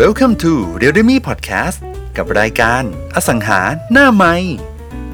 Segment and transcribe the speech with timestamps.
[0.00, 1.78] Welcome to r e a l m e Podcast
[2.16, 2.82] กับรายการ
[3.14, 3.60] อสังหา
[3.92, 4.34] หน้าไม้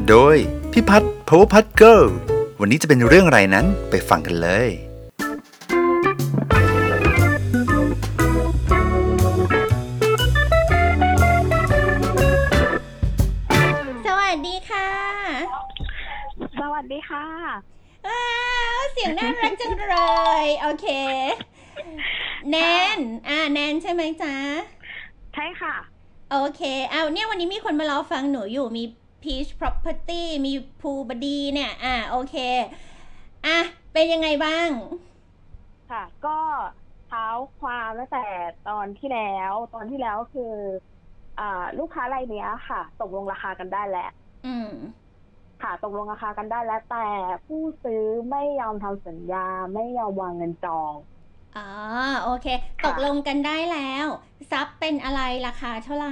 [0.08, 0.36] โดย
[0.72, 2.08] พิพัฒน์ Power Put Girl
[2.61, 4.69] วันนี้จะเป็นเรื่องอะไรนั้นไปฟังกันเลย
[14.06, 14.90] สวัสดีค่ะ
[16.60, 17.27] สวัสดีค่ะ
[18.06, 18.23] ว้า
[18.79, 19.97] ว เสียงน่ารักจังเล
[20.45, 20.87] ย โอเค
[22.50, 22.56] แน
[22.96, 24.34] นอ่าแนนใช่ไหมจ๊ะ
[25.32, 25.74] ใช่ค่ะ
[26.30, 26.60] โอเค
[26.91, 28.84] เอาเนี่ยวันนี้มีคนมารอฟังหนูอยู่มี
[29.23, 30.12] Peach Property
[30.46, 32.34] มีภูบดีเนี่ย อ่าโอเค
[33.46, 33.59] อะ
[33.93, 34.69] เป็นยังไงบ้าง
[35.88, 36.30] ค่ะ ก็
[37.05, 37.27] เท้า
[37.59, 38.19] ความตั้งแต่
[38.65, 39.20] ตอนที่แล้
[39.51, 40.43] ว ตอนที่แล้วคือ
[41.37, 41.43] อ่า
[41.79, 44.02] ลูกค้ารายเนี้ยค่ะตกลงราคากันได้แล้ว
[44.45, 44.66] อืม
[45.60, 46.96] ค่ะตกลงราคากันได้แล้วแต่
[47.46, 47.96] ผู้ซื้อ
[48.30, 49.38] ไม่ยอมทำสัญญา
[49.74, 50.95] ไม่ยอมวางเงินจอง
[51.55, 51.61] อ๋อ
[52.23, 52.47] โอเค
[52.83, 54.07] ตกลงกันได้แล้ว
[54.51, 56.11] ซับเป็นอะไรราคาเท่าไหร่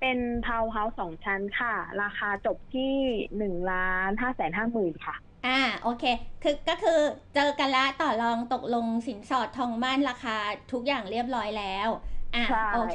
[0.00, 2.92] เป็นทาวน์เฮาส์สองชั้นค่ะ ราคาจบที่
[3.36, 5.50] หนึ่งล้านห้าแสนห้าหมื่นค่ะ อ่า
[5.82, 6.02] โอเค
[6.42, 6.92] คือก็คือ
[7.34, 10.30] เจอกันละต่อรองตกลงสินสอดทองมั่นราคา
[10.72, 11.88] ทุกอย่างเรียบร้อยแล้ว
[12.34, 12.94] อะใช่ โอเค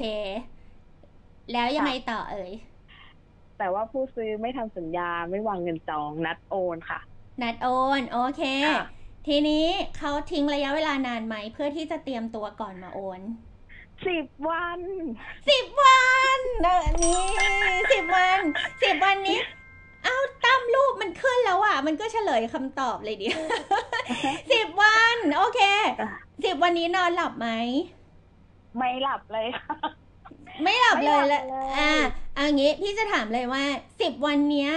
[1.51, 2.51] แล้วยังไงต่อเอ่ย
[3.57, 6.99] แต่ว่าผู้ซื้อไม่ทำสัญญาไม่วางเงินจองนัดโอนค่ะ
[7.41, 7.67] นัดโอ
[7.99, 8.98] น โอเค ค่ะ
[9.29, 9.65] ทีนี้
[9.97, 13.21] เขาทิ้งระยะเวลานานไหม เพื่อที่จะเตรียมตัวก่อนมาโอน
[14.07, 14.79] สิบวัน
[15.49, 17.21] สิบวันเออนี่
[17.93, 18.39] สิบวัน
[18.83, 19.39] สิบวันนี้
[20.03, 23.27] เอ้าตั้มรูปมันขึ้นแล้วอะ มันก็เฉลยคำตอบเลยดิ
[24.53, 25.61] สิบวัน โอเค
[26.45, 27.47] สิบวันนี้นอนหลับไหม
[28.77, 29.75] ไม่หลับเลยค่ะ
[30.63, 31.91] ไม่หลับเลยไม่หลัละบเลยอ่า
[32.37, 33.63] อันนี้พี่จะถามเลยว่า
[34.01, 34.71] สิบวันเนี้ย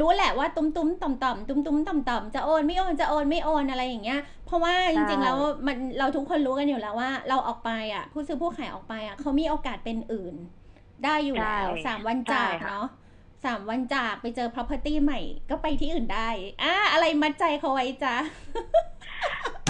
[0.00, 10.34] รู้แหละว่าตุ้มตุ้มต่อมต่อมตุ้มตุ้มต่อมต่อมจะโอนไม่โอนจะโอนไม่โอนอะไรอย่างเงี้ย เพราะว่าจริงๆแล้วมันเราทุกคนรู้กันอยู่แล้วว่า เราออกไปอะ ผู้ซื้อผู้ขายออกไปอะเขามีโอกาสเป็นอื่น
[11.04, 12.86] ได้อยู่แล้วใช่สามวันจากใช่ค่ะเนาะ
[13.44, 16.28] สามวันจากไปเจอ property ใหม่ ก็ไปที่อื่นได้
[16.62, 18.14] อ่าอะไรมัดใจเขาไว้จ้ะ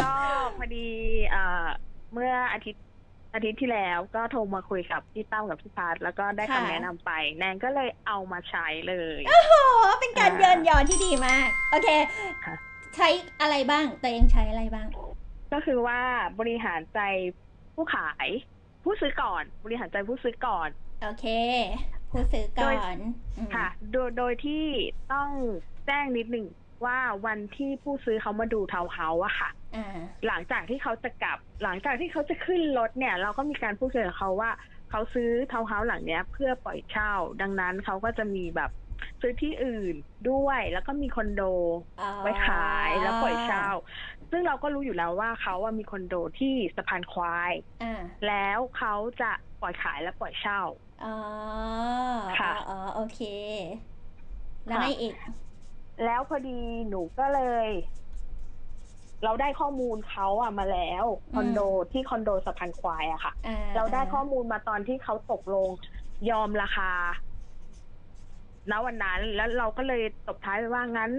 [0.01, 0.13] ก็
[0.57, 0.89] พอดี
[1.31, 1.67] เอ่อ
[2.13, 2.85] เมื่ออาทิตย์
[3.35, 9.53] อาทิตย์ที่แล้วก็โทรมาคุยกับพี่ตั้มกับพี่พัทแล้วก็ได้ค่ะคำแนะนำไป แนนก็เลยเอามาใช้เลย โอ้โห
[10.01, 11.89] เป็นการอ่าเยินยอที่ดีมาก โอเค
[12.45, 12.55] ค่ะ
[12.97, 13.09] ใช้
[13.41, 14.87] อะไรบ้างตัวเองใช้อะไรบ้าง
[15.53, 16.01] ก็คือว่า
[16.39, 17.01] บริหารใจ
[17.75, 18.29] ผู้ขาย
[18.85, 20.69] ผู้ซื้อก่อน บริหารใจผู้ซื้อก่อน
[21.03, 21.27] โอเค
[22.11, 22.97] ผู้ซื้อก่อน
[23.39, 24.65] อืมค่ะ โดยโดยที่
[25.13, 25.31] ต้อง
[25.87, 26.47] แจ้งนิดหนึ่ง
[26.85, 34.51] ว่าวันที่ผู้ซื้อเขามาดูทาวน์เฮาส์อะค่ะอ่าหลังจากที่เขาจะกลับ หลังจากที่เขาจะขึ้นรถเนี่ย เราก็มีการพูดคุยกับเขาว่า
[34.91, 37.13] เขาซื้อทาวน์เฮาส์หลังเนี้ย เพื่อปล่อยเช่า
[37.43, 38.71] ดังนั้นเขาก็จะมีแบบ
[39.21, 39.95] ซื้อที่อื่น
[40.31, 41.43] ด้วยแล้วก็มีคอนโด
[42.01, 43.67] อ๋อไว้ขายแล้วปล่อยเช่า
[44.31, 50.61] ซึ่งเราก็รู้อยู่แล้วว่าเขาอะมีคอนโดที่สะพานควายอ่าแล้วเขาจะปล่อยขายและปล่อยเช่า
[51.05, 51.15] อ๋อ
[52.39, 53.21] ค่ะอ๋อโอเค
[54.67, 55.15] แล้วไงอีก
[56.05, 56.51] แล้วพอดี
[56.89, 57.69] หนูก็เลย
[59.25, 61.05] เราได้ข้อมูลเขาอะมาแล้ว
[61.35, 61.61] คอนโด
[61.93, 65.69] ที่คอนโดสะพานควายอะค่ะ อ่าเราได้ข้อมูลมาตอนที่เขาตกลง
[66.31, 66.91] ยอมราคา
[68.71, 71.13] ณวันนั้นแล้วเราก็เลยตบท้ายไปว่างั้น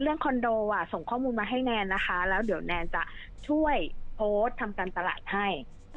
[0.00, 3.02] เรื่องคอนโดอะ ส่งข้อมูลมาให้แนนนะคะ แล้วเดี๋ยวแนนจะ
[3.48, 3.76] ช่วย
[4.14, 5.46] โพสต์ทำการตลาดให้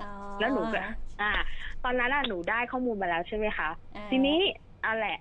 [0.02, 0.80] อ๋อ แล้วหนูก็
[1.22, 1.32] อ่า
[1.84, 4.40] ตอนนั้นอะหนูได้ข้อมูลมาแล้วใช่ไหมคะ อ่า ทีนี้
[4.82, 5.18] เอาแหละ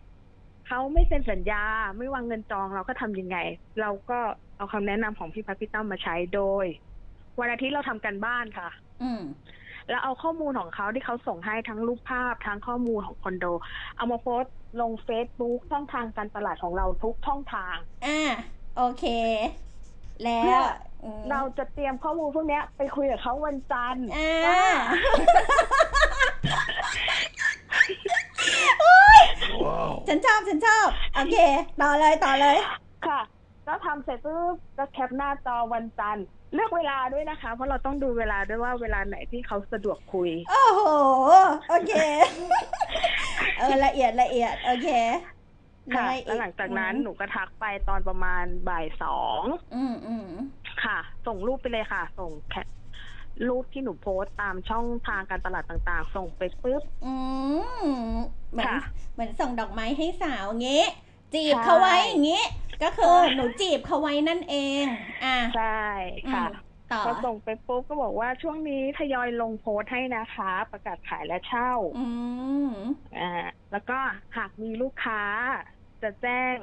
[0.67, 1.63] เขาไม่เซ็นสัญญา
[1.99, 3.37] ไม่วางเงินจองเราก็ทำยังไง
[3.81, 4.19] เราก็
[4.57, 6.67] เอาคำแนะนำของพี่พัทพี่ตั้มมาใช้โดย
[7.41, 8.69] วันอาทิตย์เราทำกันบ้านค่ะ
[9.03, 9.23] อืม
[9.89, 13.47] แล้วเอาข้อมูลของเขาที่เขาส่งให้ทั้งรูปภาพทั้งข้อมูลของคอนโด
[13.97, 18.33] เอามาโพสต์ลงเฟซบุ๊กช่องทางการตลาดของเราทุกช่องทางอ่า
[18.77, 19.05] โอเค
[20.25, 20.67] แล้เพื่วอ
[21.05, 24.63] อืมเราจะเตรียมข้อมูลพวกเนี้ยไปคุยกับเขาวันจันทร์อ่าว่า
[30.09, 31.37] ฉันชอบฉันชอบ โอเค
[31.81, 32.57] ต่อเลยต่อเลย
[33.07, 33.21] ค่ะ
[33.65, 40.83] แล้วทำเสร็จปุ๊บก็แคปหน้าจอวันจันทร์เลือกเวลาด้วยนะคะ เพราะเราต้องดูเวลาด้วยว่าเวลาไหนที่เขาสะดวกคุย โอ้โห
[41.69, 41.93] โอเค
[43.59, 44.89] เออละเอียดละเอียด โอเค
[45.95, 49.43] ค่ะได้อีแล้วหลังจากนั้นหนูก็ทักไปตอนประมาณบ่ายสอง
[49.75, 50.29] อืมอืม
[50.85, 52.67] ค่ะ ส่งรูปไปเลยค่ะ ส่งแคป
[53.49, 57.15] รูปที่หนูโพสต์ตามช่องทางการตลาดต่างๆ ส่งไปปุ๊บอื
[57.83, 58.17] ม
[58.53, 58.79] เหมือนค่ะ
[59.15, 60.85] เหมือนส่งดอกไม้ให้สาวเงี้
[61.35, 62.43] จีบใช่เขาไว้อย่างงี้
[62.83, 64.85] ก็คือหนูจีบเขาไว้นั่นเอง
[65.25, 65.83] อะใช่
[66.33, 72.07] ค่ะอืมต่อพอส่งไปปุ๊บก็บอกว่าช่วงนี้ทยอยลงโพสต์ให้นะคะ ประกาศขายและเช่าอื
[72.67, 72.71] ม
[73.19, 73.99] อ่าแล้วก็
[74.37, 75.23] หากมีลูกค้า
[76.03, 76.55] จะแจ้ง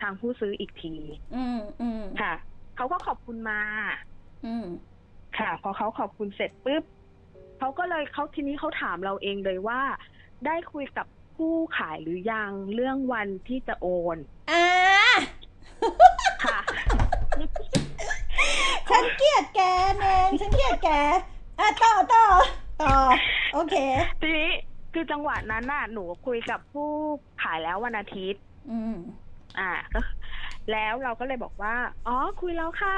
[0.00, 0.94] ทางผู้ซื้ออีกที
[1.36, 2.34] อืมอืมค่ะ
[2.76, 3.60] เขาก็ขอบคุณมา
[4.46, 4.66] อืม
[5.38, 6.82] ค่ะ พอเขาขอบคุณเสร็จปุ๊บ
[7.58, 9.80] เขาก็เลยเขาทีนี้เขาถามเราเองเลยว่า
[10.46, 11.06] ได้คุยกับ
[11.36, 14.16] ผู้ขายหรือยังเรื่องวันที่จะโอน
[14.50, 14.66] อ่า
[16.44, 16.58] ค่ะ
[18.90, 19.60] ฉันเกลียดแก
[19.98, 20.90] แนนฉันเกลียดแก
[21.58, 22.24] อะต่อต่อ
[22.82, 22.94] ต่อ
[23.54, 23.74] โอเค
[24.20, 24.50] ทีนี้
[24.94, 26.90] คือจังหวะนั้นน่ะ หนูคุยกับผู้
[27.42, 28.96] ขายแล้ววันอาทิตย์ อืม
[29.58, 30.00] อ่าก็
[30.72, 31.74] แล้วเราก็เลยบอกว่า
[32.06, 32.96] อ๋อ คุยแล้วค่ะ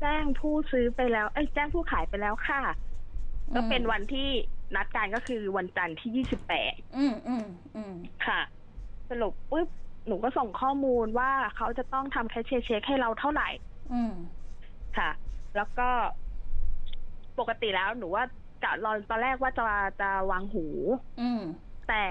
[0.00, 2.62] แจ้งผู้ซื้อไปแล้ว เอ้ยแจ้งผู้ขายไปแล้วค่ะ
[3.54, 4.28] ก็เป็นวันที่
[4.74, 7.46] นัดการก็คือวันจันทร์ที่ยี่สิบแปดอืมอืม
[7.76, 7.94] อืม
[8.26, 8.40] ค่ะ
[9.10, 9.68] สรุปปุ๊บ
[10.06, 13.48] หนูก็ส่งข้อมูลว่าเขาจะต้องทำแคชเชียร์เช็คให้เราเท่าไหร่
[13.92, 14.14] อืม
[14.98, 15.10] ค่ะ
[15.56, 15.88] แล้วก็
[17.38, 18.24] ปกติแล้วหนูว่า
[18.64, 19.64] กะรอนตอนแรกว่าจะ
[20.00, 20.66] จะวางหู
[21.20, 21.42] อืม
[21.88, 22.04] แต่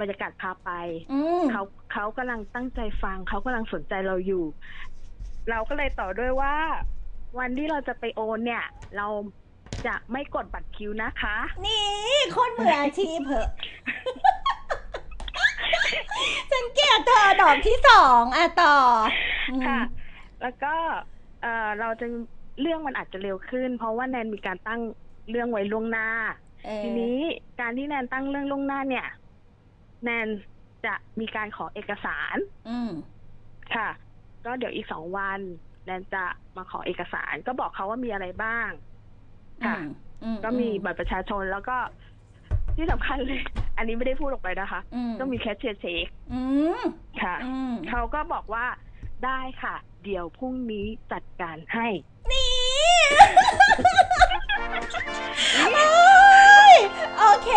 [0.00, 0.70] บรรยากาศพาไป
[1.12, 1.62] อืมเขา
[1.92, 4.44] เขากำลังตั้งใจฟัง เขากำลังสนใจเราอยู่
[5.50, 6.54] เราก็เลยต่อด้วยว่า
[7.38, 8.64] วันที่เราจะไปโอนเนี่ย
[8.96, 9.06] เรา
[9.86, 11.86] จะไม่กดบัตรคิวนะคะ นี่
[12.36, 13.48] คนมืออาชีพเหอะ
[16.50, 18.76] ฉันเกลียดเธอดอกที่สองอะต่อ
[19.50, 19.80] อืมค่ะ
[20.42, 20.74] แล้วก็
[21.42, 22.06] เออเราจะ
[22.60, 24.80] เรื่องมันอาจจะเร็วขึ้น เพราะว่าแนนมีการตั้ง
[25.30, 26.08] เรื่องไว้ล่วงหน้า
[26.64, 27.18] เออทีนี้
[27.60, 29.06] การที่แนนตั้งเรื่องล่วงหน้าเนี่ย
[30.04, 30.28] แนน
[30.86, 32.36] จะมีการขอเอกสาร
[32.68, 32.90] อืม
[33.74, 33.88] ค่ะ
[34.44, 35.40] ก็เดี๋ยวอีกสองวัน
[35.84, 36.24] แนนจะ
[36.56, 38.68] มาขอเอกสาร ก็บอกเขาว่ามีอะไรบ้าง
[39.64, 39.76] ค่ะ
[40.22, 41.76] อืก็มีบัตรประชาชนแล้วก็
[42.76, 43.40] ที่สำคัญเลย
[43.76, 46.40] อันนี้ไม่ได้พูดออกไปนะคะอืมก็มีแคชเชียร์เช็คอื
[46.78, 46.80] ม
[47.22, 48.66] ค่ะอืมเขาก็บอกว่า
[49.24, 49.74] ได้ค่ะ
[50.04, 51.88] เดี๋ยวพรุ่งนี้จัดการให้
[52.30, 52.50] นี่
[55.74, 56.76] เอ้ย
[57.18, 57.50] โอเค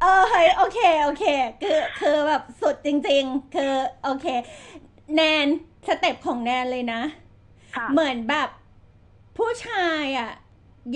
[0.00, 1.24] เออเฮ้ยโอเค โอเค
[1.62, 3.74] คือ คือแบบสุดจริง ๆ คือ
[4.04, 4.26] โอเค
[5.14, 5.48] แนน
[5.88, 7.00] step ของแนนเลยนะ
[7.74, 8.48] ค่ะเหมือนแบบ
[9.36, 10.30] ผู้ชายอะ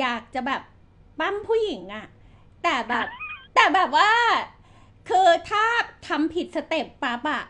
[0.00, 0.62] อยากจะแบบ
[1.20, 2.06] ปั้มผู้หญิงอะ
[2.62, 3.06] แต่แบบ
[3.54, 4.10] แต่แบบว่า
[5.08, 5.64] คือถ้า
[6.08, 7.44] ทำผิดสเต็ปปั๊บอะ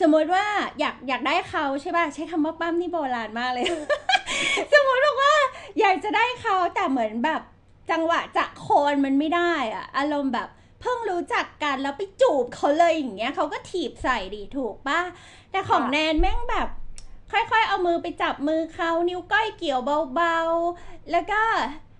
[0.00, 0.46] สมมติว่า
[0.78, 3.64] อยากอยากได้เขาใช่ป่ะใช้คำว่าปั้มนี่โบราณมากเลย
[4.72, 5.34] สมมติบอกว่า
[5.80, 7.42] อยากจะได้เขาแต่เหมือนแบบ
[7.90, 10.48] จังหวะจะโคนมันไม่ได้อะอารมณ์แบบ
[10.80, 15.00] เพิ่งรู้จักกันแล้วไปจูบเขาเลยอย่างเงี้ยเขาก็ถีบใส่ดีถูกป่ะ
[15.50, 16.68] แต่ของค่ะแนนแม่งแบบ
[17.32, 19.80] ค่อยๆ เอามือไปจับมือเขานิ้วก้อยเกี่ยว
[20.14, 21.42] เบาๆ แล้วก็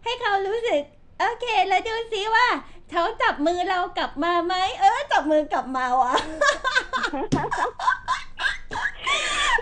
[0.04, 0.82] ให้เขารู้สึก
[1.20, 2.46] โอเค แล้วดูซิว่า
[2.90, 6.14] เขาจับมือเรากลับมาไหมเออ จับมือกลับมาว่ะ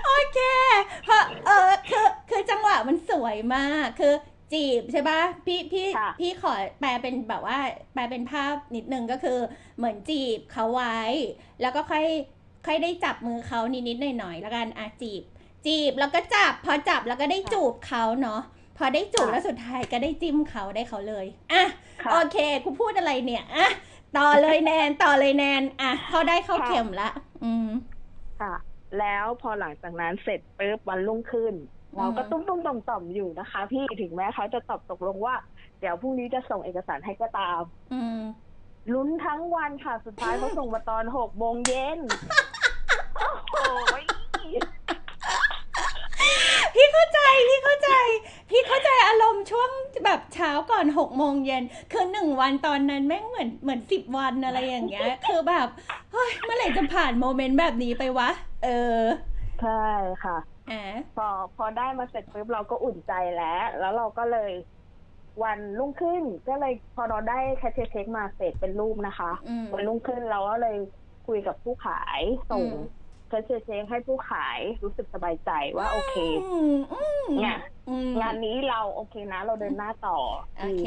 [0.04, 0.40] โอเค
[1.04, 4.14] เพราะเออคือคือจังหวะมันสวยมากคือ
[4.52, 7.58] จีบใช่ปะพี่พี่ค่ะพี่ขอแปลเป็นแบบว่า
[7.94, 9.38] แปลเป็นภาพนิดนึงก็คือ
[9.76, 11.00] เหมือนจีบเขาไว้
[11.60, 12.06] แล้วก็ค่อย
[12.66, 15.22] ค่อยได้จับมือเขานิดๆหน่อยๆแล้วกันอะจีบ
[15.66, 18.40] จีบแล้วก็จับ พอจับแล้วก็ได้จูบเขาเนาะ
[18.78, 21.64] พอได้จูบค่ะแล้วสุดท้ายก็ได้จิ้มเขาได้เขาเลยอะ
[22.04, 23.68] ค่ะโอเคกูพูดอะไรเนี่ยอะ
[24.16, 27.10] ต่อเลยแนนต่อเลยแนนอะเขาได้เข้าค่ะเข็มละ
[27.44, 27.68] อืม
[28.40, 28.54] ค่ะ
[28.98, 31.54] แล้วพอหลังจากนั้นเสร็จปุ๊บวันรุ่งขึ้น
[31.94, 35.34] อืมเราก็ตุ้มตุ้มต่อมต่อมๆอยู่นะคะ พี่ถึงแม้เขาจะตอบตกลงว่า
[35.80, 37.62] เดี๋ยวพรุ่งนี้จะส่งเอกสารให้ก็ตาม
[37.92, 38.20] อืม
[38.92, 41.98] ลุ้นทั้งวันค่ะสุดท้ายเขาส่งมาตอนหกโมงเย็น
[43.16, 43.54] โอ้โห
[44.36, 44.54] พี่
[46.96, 47.90] เข้าใจพี่เข้าใจ
[48.50, 49.70] พี่เข้าใจอารมณ์ช่วง
[50.04, 51.62] แบบเช้าก่อนหกโมงเย็น
[51.92, 55.68] คือหนึ่งวันตอนนั้นแม่งเหมือนเหมือนสิบวันอะไรอย่างเงี้ย คือแบบ
[56.12, 58.30] เฮ้ยเมื่อไหร่จะผ่านโมเมนต์แบบนี้ไปวะ
[58.64, 59.00] เออ
[59.62, 59.84] ใช่
[60.24, 60.36] ค่ะ
[60.70, 60.82] อะ
[61.16, 64.52] พอพอได้มาเสร็จปุ๊บเราก็อุ่นใจแล้ว แล้วเราก็เลย
[65.42, 70.76] วันรุ่งขึ้นก็เลยพอเราได้แคชเชียร์เช็คมาเสร็จเป็นรูปนะคะอืมวันรุ่งขึ้นเราก็เลย
[71.26, 72.95] คุยกับผู้ขายส่งอืมแคช
[73.44, 76.96] เชียร์เช็คให้ผู้ขายรู้สึกสบายใจว่าโอเคอืมอื
[77.28, 77.52] มเนี่ย
[77.86, 80.18] อืมงานนี้เราโอเคนะ เราเดินหน้าต่อ
[80.56, 80.82] โอเค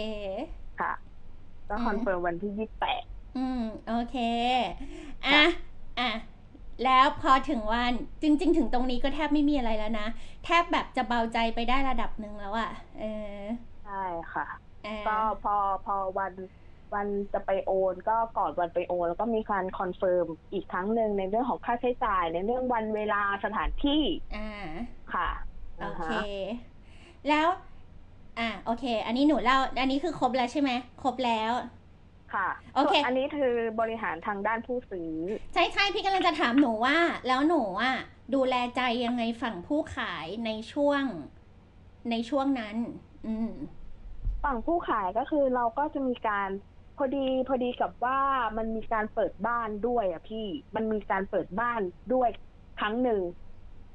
[0.80, 0.92] ค่ะ
[1.70, 3.04] ก็อืม confirm วันที่ยี่แปด
[3.36, 4.16] อืมโอเค
[5.26, 5.40] อะ
[6.00, 6.10] อะ
[6.84, 10.08] แล้วพอถึงวันจริง ๆ ถึงตรงนี้ก็แทบไม่มีอะไรแล้วนะ
[10.44, 13.06] แทบแบบจะเบาใจไปได้ระดับหนึ่งแล้วอะเออ
[13.82, 13.92] ใช่
[14.34, 14.44] ค่ะ
[14.86, 15.52] อะ ก็พอ
[15.84, 16.34] พอวัน
[16.94, 24.02] วันจะไปโอนก็ก่อนวันไปโอน แล้วก็มีการ confirm อีกครั้งหนึ่งในเรื่องของค่าใช้จ่าย ในเรื่องวันเวลาสถานที่
[24.36, 24.68] อ่า
[25.14, 25.30] ค่ะ
[25.78, 26.22] โอนะคะ
[27.30, 27.48] แล้ว
[28.40, 30.72] อะโอเค อันนี้หนูเล่า อันนี้คือครบแล้วใช่ไหม
[31.04, 31.52] ครบแล้ว
[32.34, 35.14] ค่ะโอเคส่วนอันนี้คือบริหารทางด้านผู้ซื้อ
[35.54, 37.96] ใช่ใช่พี่กำลังจะถามหนูว่า แล้วหนูอะ
[38.36, 41.04] ดูแลใจยังไงฝั่งผู้ขายในช่วง
[42.12, 42.76] ในช่วงนั้น
[43.28, 43.52] อืม
[44.44, 46.50] ฝั่งผู้ขายก็คือเราก็จะมีการ
[47.00, 48.20] พอดีพอดีกับว่า
[48.58, 51.82] มันมีการเปิดบ้านด้วยอะพี่มันมีการเปิดบ้าน
[52.14, 52.30] ด้วย
[52.80, 53.22] ครั้งหนึ่ง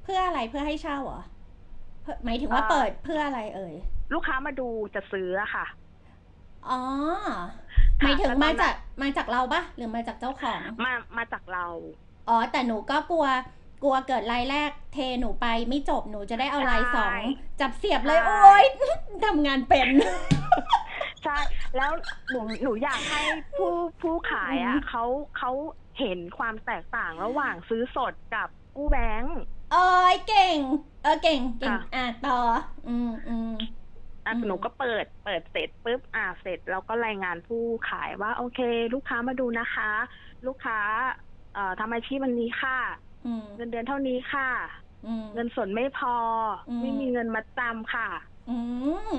[0.02, 1.20] เพื่ออะไรเพื่อให้เช่าเหรอ
[2.02, 3.75] เพื่อหมายถึงว่าอ่าเปิดเพื่ออะไรเอ่ย
[4.14, 5.66] ลูกค้ามาดูจะซื้ออะค่ะ
[6.68, 6.80] อ๋อ
[8.04, 11.66] หมายถึงมาจากมาจากเราปะหรือมาจากเจ้าของ มามาจากเรา
[12.28, 13.26] อ๋อ แต่หนูก็กลัว
[13.82, 17.18] กลัวเกิดรายแรก เทหนูไปไม่จบหนูจะได้เอารายสองใช่
[17.61, 18.64] จับเสียบเลยใช่โอ๊ย
[19.25, 19.88] ทำงานเป็น
[21.25, 21.38] ใช่
[21.76, 21.90] แล้ว
[22.31, 23.21] หนูหนูอยากให้
[23.54, 23.69] ผู้
[24.00, 25.04] ผู้ขายอือะมเขา
[25.38, 25.50] เขา
[25.99, 29.37] เห็นความแตกต่างระหว่างซื้อสดกับกู้แบงค์
[29.73, 29.78] เอ้
[30.12, 30.59] ยเก่ง
[31.02, 32.38] เออเก่งเก่งค่ะอะต่อ
[32.88, 33.50] อืมอืม
[34.25, 38.59] อะอืมหนูก็เปิดเปิดเสร็จปุ๊บอ่าเสร็จเราก็รายงานผู้ขายว่า โอเค
[38.95, 39.90] ลูกค้ามาดูนะคะ
[40.47, 40.78] ลูกค้า
[41.54, 42.78] เอ่อทำอาชีพมันนี้ค่ะ
[43.25, 44.50] อืมเงินเดือนเท่านี้ค่ะ
[45.07, 46.16] อืมเงินสดไม่พอ
[46.69, 48.09] อมไม่มีเงินมาจำค่ะ
[48.50, 48.58] อื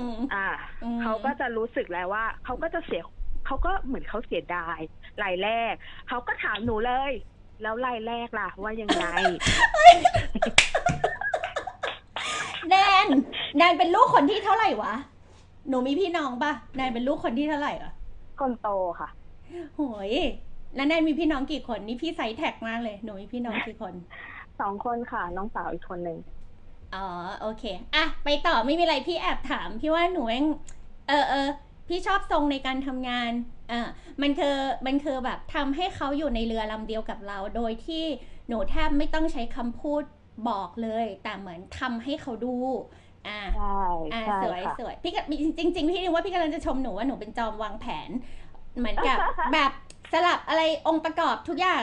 [0.08, 0.48] มอ่า
[0.82, 3.02] อืมเขาก็จะรู้สึกแล้วว่าเขาก็จะเสีย
[3.46, 4.78] เขาก็เหมือนเขาเสียดาย
[5.22, 5.74] รายแรก
[6.08, 7.12] เขาก็ถามหนูเลย
[7.62, 9.04] แล้วรายแรกล่ะ ว่ายังไง
[12.68, 13.06] แนน
[13.56, 14.94] แนนเป็นลูกคนที่เท่าไหร่วะ
[15.68, 17.92] หนูมีพี่น้องปะแนนเป็นลูกคนที่เท่าไหร่อะ
[18.40, 18.68] คนโต
[19.00, 19.08] ค่ะ
[19.76, 20.12] โหย
[20.74, 23.94] แล้วแนนมีพี่น้องกี่คนนี่พี่ไซส์แท็กมากเลย หนูมีพี่น้องกี่คน
[24.60, 26.18] สองคนค่ะ น้องสาวอีกคนหนึ่ง
[26.94, 27.06] อ๋อ
[27.40, 27.64] โอเค
[27.94, 30.46] อะไปต่อไม่มีอะไรพี่แอบถาม พี่ว่าหนูเอง
[31.08, 31.48] เออเออ
[31.88, 33.32] พี่ชอบทรงในการทำงาน
[33.72, 33.80] อ่า
[34.22, 38.04] มันคือมันคือแบบทำให้เขาอยู่ในเรือลำเดียวกับเรา โดยที่
[38.48, 40.02] หนูแทบไม่ต้องใช้คำพูด
[40.48, 42.54] บอกเลย แต่เหมือนทำให้เขาดู
[43.28, 43.80] อ่าใช่
[44.12, 45.22] อ่าใช่สวยค่ะสวยพี่ก็
[45.58, 48.10] จริงจริงๆพี่นึกว่าพี่กำลังจะชมหนูว่าหนูเป็นจอมวางแผน
[48.78, 49.18] เหมือนกับ
[49.52, 49.70] แบบ
[50.12, 51.82] สลับอะไรองค์ประกอบทุกอย่าง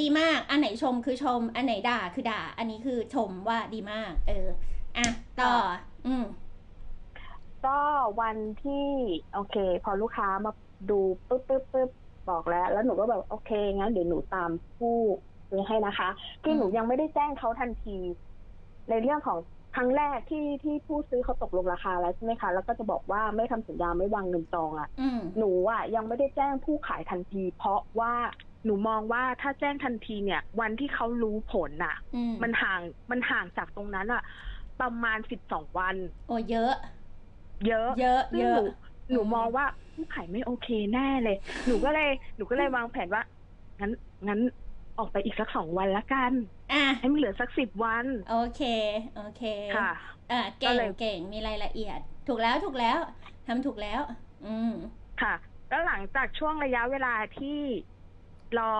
[0.00, 4.46] ดีมาก อันไหนชมคือชม อันไหนด่าคือด่า อันนี้คือชมว่าดีมาก เออ
[4.96, 5.06] อะ
[5.40, 5.52] ต่อ
[6.06, 6.24] อืม
[7.66, 7.78] ก็
[8.20, 8.86] วันที่
[9.32, 10.52] โอเค พอลูกค้ามา
[10.90, 11.90] ดูปุ๊บปุ๊บปุ๊บ
[12.30, 14.96] บอกแล้ว แล้วหนูก็แบบ โอเค งั้นเดี๋ยวหนูตามผู้
[15.48, 16.08] ซื้อให้นะคะ
[16.42, 17.98] คือหนูอืมยังไม่ได้แจ้งเขาทันที
[18.90, 19.38] ในเรื่องของ
[19.74, 28.12] ครั้งแรกที่ที่ผู้ซื้อเขาตกลงราคาแล้วใช่ไหมคะ แล้วก็จะบอกว่าไม่ทำสัญญาไม่วางเงินจองอะอืมหนูอะยังไม่ได้แจ้งผู้ขายทันที เพราะว่า
[28.66, 32.80] หนูมองว่าถ้าแจ้งทันทีเนี่ย วันที่เขารู้ผลน่ะอืมมันห่าง
[33.10, 34.22] มันห่างจากตรงนั้นอะ
[34.80, 35.96] ประมาณสิบสองวัน
[36.28, 36.74] โอ้เยอะ
[37.66, 38.64] เยอะ เยอะซึ่งเยหอะนู
[39.12, 43.22] หนูอืมมองว่าผู้ขายไม่โอเคแน่เลย หนูก็เลยหนูก็เลยวางแผนว่า
[43.80, 43.92] งั้น
[44.28, 44.40] งั้น
[44.98, 46.32] ออกไปอีกสักสองวันละกัน
[46.72, 48.62] อะให้มันเหลือสักสิบวัน โอเค
[49.16, 49.42] โอเค
[49.76, 49.90] ค่ะ
[50.32, 52.98] อะเก่ก็งเลยเก่งมีรายละเอียด ถูกแล้วถูกแล้ว
[53.46, 54.00] ทำถูกแล้ว
[54.46, 54.72] อืม
[55.22, 55.34] ค่ะ
[55.68, 57.60] แล้วหลังจากช่วงระยะเวลาที่
[58.58, 58.72] รอ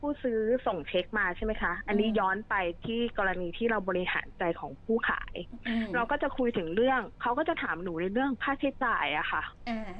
[0.00, 5.34] ผู้ซื้อส่งเช็คมาใช่ไหมคะ อันนี้อืมย้อนไปที่กรณีที่เราบริหารใจของผู้ขาย
[5.68, 9.92] อืมเราก็จะคุยถึงเรื่อง เขาก็จะถามหนูในเรื่องค่าใช้จ่ายอะค่ะอ่า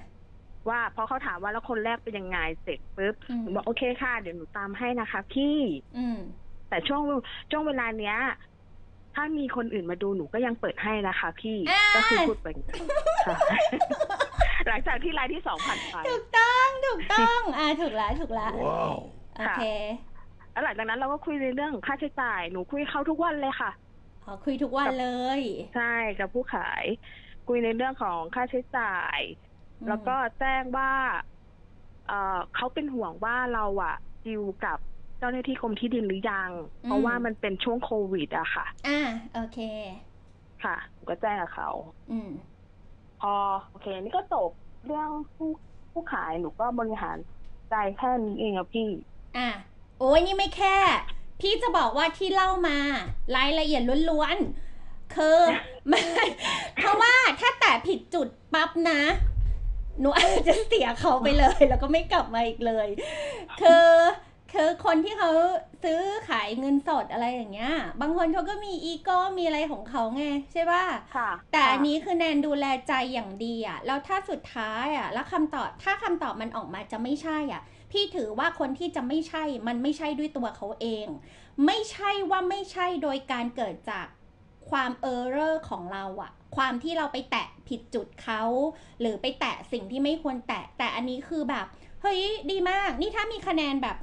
[0.69, 5.57] ว่าพอเขาถามว่าแล้วคนแรกเป็นยังไงเสร็จปุ๊บอืมหนูบอกโอเคค่ะ เดี๋ยวหนูตามให้นะคะพี่
[5.97, 6.19] อืม
[6.69, 7.03] แต่ช่วง
[7.50, 8.17] ช่วงเวลาเนี้ย
[9.15, 12.81] ถ้ามีคนอื่นมาดูหนูก็ยังเปิดให้นะคะ พี่อ่าก็คือพูดไปอย่างนั้น
[13.27, 13.37] ค่ะ
[14.67, 18.97] หลังจากที่รายที่สองผ่านไปถูกต้องถูกต้องอ่าถูกแล้วถูกแล้ว Wow.
[19.38, 19.62] โอเค
[20.53, 23.71] แล้วหลังจากนั้นเราก็คุยในเรื่องค่าใช้จ่ายหนูคุยเขาทุกวันเลยค่ะ
[24.25, 25.41] ขอคุยทุกวันเลย
[25.75, 26.85] ใช่กับผู้ขาย
[27.49, 29.19] คุยในเรื่องของค่าใช้จ่าย
[29.81, 30.93] อืมแล้วก็แจ้งว่า
[32.07, 33.97] เอ่อเขาเป็นห่วงว่าเราอะ
[34.27, 34.79] ดิวกับ
[35.19, 36.50] เจ้าหน้าที่กรมที่ดินหรือยัง
[36.85, 39.00] เพราะว่ามันเป็นช่วงโควิดอะค่ะ อ่า
[39.35, 39.59] โอเค
[40.65, 41.71] ค่ะหนูก็แจ้งกับเขา
[42.12, 42.31] อืม
[43.21, 43.35] พอ
[43.71, 44.51] โอเคนี่ก็จบ
[44.87, 45.51] เรื่องผู้
[45.93, 47.17] ผู้ขายหนูก็บริหาร
[47.71, 48.89] ใจแค่นี้เองอะพี่
[49.37, 49.49] อะ
[49.99, 50.77] โอ้ยนี่ไม่แค่
[51.41, 52.79] พี่จะบอกว่าที่เล่ามา
[53.37, 55.39] รายละเอียดล้วนๆคือ
[55.89, 56.03] ไม่
[56.77, 59.01] เพราะว่าถ้าแต่ผิดจุดปั๊บนะ
[60.01, 62.89] หนูอาจจะเสียเขาไปเลย แล้วก็ไม่กลับมาอีกเลย
[63.61, 63.89] คือ
[64.52, 65.31] คือคนที่เขา
[65.85, 70.85] ซื้อขายเงินสดอะไรอย่างเงี้ย บางคนเขาก็มีอีโก้มีอะไรของเขาไงใช่ป่ะ
[71.17, 77.62] ค่ะแต่อันนี้คือแนนดูแลใจอย่างดีอะแล้วถ้าสุดท้ายอะ แล้วคำตอบถ้าคำตอบมันออกมาจะไม่ใช่อะ
[77.93, 81.07] พี่ถือว่าคนที่จะไม่ใช่มันไม่ใช่ด้วยตัวเขาเอง
[81.67, 84.07] ไม่ใช่ว่าไม่ใช่โดยการเกิดจาก
[84.71, 88.43] ความ error ของเราอะความที่เราไปแตะผิดจุดเขา
[89.00, 91.67] หรือไปแตะสิ่งที่ไม่ควรแตะแต่อันนี้คือแบบ
[92.02, 93.97] เฮ้ยดีมาก นี่ถ้ามีคะแนนแบบ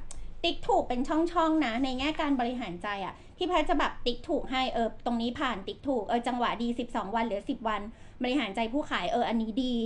[0.44, 7.80] ติ๊กถูกเป็นช่องๆนะ ในแง่การบริหารใจอะพี่แพทย์จะแบบติ๊กถูกให้เออตรงนี้ผ่านติ๊กถูกเออจังหวะดี 12 วันเหลือ 10 วัน
[8.22, 9.76] บริหารใจผู้ขายเอออันนี้ดี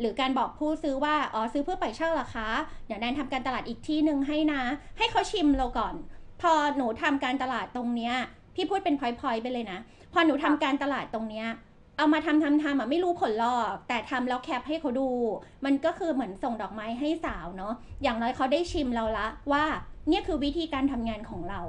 [0.00, 2.48] หรือการบอกผู้ซื้อว่าอ๋อซื้อเพื่อไปเช่ารอคะ
[2.86, 4.62] เดี๋ยวแนนทำการตลาดอีกที่หนึ่งให้นะ
[4.98, 5.94] ให้เขาชิมเราก่อน
[6.40, 8.14] พอหนูทำการตลาดตรงเนี้ย
[8.54, 9.78] พี่พูดเป็นพอยๆไปเลยนะ
[10.12, 11.48] พอหนูทำการตลาดตรงเนี้ย
[11.96, 15.08] เอามาทำทำทำอะไม่รู้ผลหรอก แต่ทำแล้วแคปให้เขาดู
[15.64, 19.64] มันก็คือเหมือนส่งดอกไม้ให้สาวเนาะอย่างน้อยเขาได้ชิมเราละว่า
[20.08, 21.60] เนี่ยคือวิธีการทำงานของเรา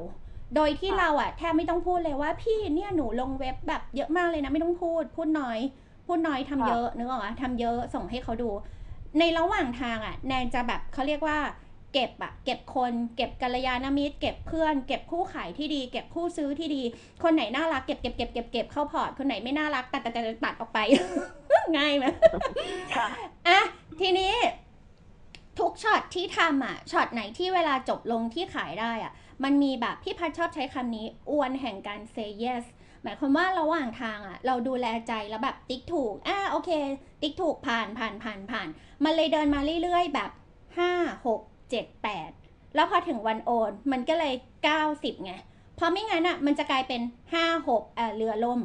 [0.55, 5.59] โดยที่ค่ะเราอะแทบไม่ต้องพูดเลยว่าพี่เนี่ยหนูลงเว็บแบบเยอะมากเลยนะไม่ต้องพูด พูดน้อย
[6.07, 8.49] พูดน้อยทำเยอะนึกออกอะทำเยอะส่งให้เขาดู
[9.19, 11.39] ในระหว่างทางอะแนนจะแบบเขาเรียกว่า
[11.93, 16.83] เก็บอะเก็บคนเก็บกัลยาณมิตร เก็บเพื่อน เก็บคู่ขายที่ดี เก็บคู่ซื้อที่ดี
[17.23, 20.79] คนไหนน่ารักเก็บเก็บเก็บเก็บเก็บเข้าพอร์ตคนไหนไม่น่ารักตัดตัดตัดตัดออกไป
[21.77, 22.05] ง่ายไหม
[22.95, 23.07] ค่ะ
[23.47, 23.61] อะ
[24.01, 24.33] ทีนี้
[25.59, 29.11] ทุกช็อตที่ทำอะช็อตไหนที่เวลาจบลงที่ขายได้อะ
[29.43, 32.63] มันมีแบบพี่พัดชอบใช้คำนี้อวนแห่งการ say yes
[33.03, 36.69] หมายความว่าระหว่างทางอะ เราดูแลใจแล้วแบบติ๊กถูกอะโอเค
[37.21, 38.67] ติ๊กถูกผ่านผ่านผ่านผ่าน
[39.03, 40.31] มันเลยเดินมาเรื่อยๆ แบบ
[40.77, 40.91] ห้า
[41.25, 42.31] หกเจ็ดแปด
[42.75, 45.33] แล้วพอถึงวันโอน มันก็เลยเก้าสิบไง
[45.75, 47.01] เพราะไม่งั้นอะมันจะกลายเป็น
[47.33, 48.59] ห้าหกอะเรือล่ม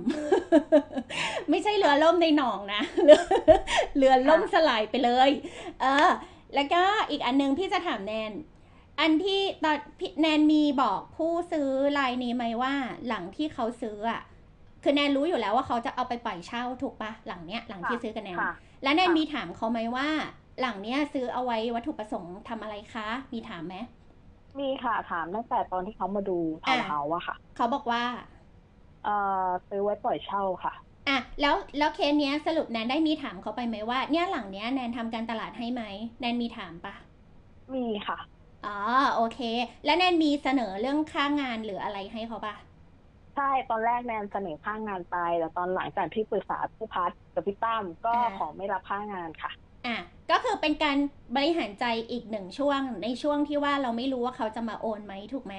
[1.51, 3.21] ไม่ใช่เรือล่มในหนองนะ เรือ
[3.97, 5.31] เรือล่มสลายไปเลย
[5.83, 6.11] เออ
[6.57, 8.33] แล้วก็อีกอันนึงพี่จะถามแนน
[9.01, 12.75] อันที่ตอนพี่แนนมีบอกผู้ซื้อรายนี้ไหมว่า
[13.09, 14.21] หลังที่เขาซื้ออะ
[14.83, 18.51] คือแนนรู้อยู่แล้วว่าเขาจะเอาไปปล่อยเช่าถูกปะหลังเนี้ยหลังที่ซื้อกับแนนค่ะ
[18.83, 20.09] แล้วแนนค่ะมีถามเขาไหมว่า
[20.61, 23.77] หลังเนี้ยซื้อเอาไว้วัตถุประสงค์ทำอะไรคะ มีถามไหม
[24.59, 28.03] มีค่ะถามตั้งแต่ตอนที่เขามาดูทาวน์เฮาส์อะค่ะ เขาบอกว่า
[29.03, 29.11] เอ่อ
[29.69, 30.73] ซื้อไว้ปล่อยเช่าค่ะ
[31.09, 35.83] อะแล้วแล้วเคสเนี้ยสรุปแนนได้มีถามเขาไปไหมว่า เนี่ยหลังเนี้ยแนนทำการตลาดให้ไหม
[36.21, 36.95] แนนมีถามปะ
[37.75, 38.19] มีค่ะ
[38.65, 38.77] อ๋อ
[39.15, 39.39] โอเค
[39.85, 42.55] แล้วแนนมีเสนอเรื่องค่างานหรืออะไรให้เขาปะ
[43.35, 49.51] ใช่ตอนแรกแนนเสนอค่างานไปแต่ตอนหลังจากที่ปรึกษาพี่พัฒน์กับพี่ตั้มก็ขอไม่รับค่างานค่ะ
[49.87, 49.97] อะ
[50.31, 50.97] ก็คือเป็นการ
[51.37, 55.55] บริหารใจอีกหนึ่งช่วงในช่วงที่ว่าเราไม่รู้ว่าเขาจะมาโอนไหมถูกไหม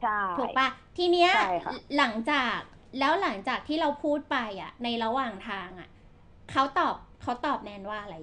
[0.00, 2.58] ใช่ถูกปะทีเนี้ยใช่ค่ะหลังจาก
[2.98, 5.88] แล้วหลังจากที่เราพูดไปอะ ในระหว่างทางอะ
[6.50, 8.14] เขาตอบเขาตอบแนนว่าอะไร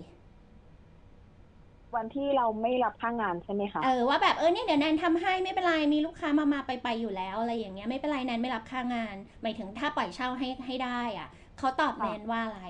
[1.95, 12.61] วันที่เราไม่รับค่างานใช่ไหมคะเออว่าแบบเออเนี่ยเดี๋ยวแนนทำให้ไม่เป็นไรมีลูกค้ามามาไปไปอยู่แล้วอะไรอย่างเงี้ยไม่เป็นไรแนนไม่รับค่างาน หมายถึงถ้าปล่อยเช่าให้ให้ได้ อะเขาตอบแนนว่าอะไร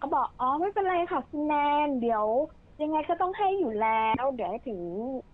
[0.00, 1.52] ก็บอกอ๋อไม่เป็นไรค่ะคุณแน
[1.86, 2.26] นเดี๋ยว
[2.80, 3.88] ยังไงก็ต้องให้อยู่แล้
[4.20, 4.80] ว เดี๋ยวให้ถึง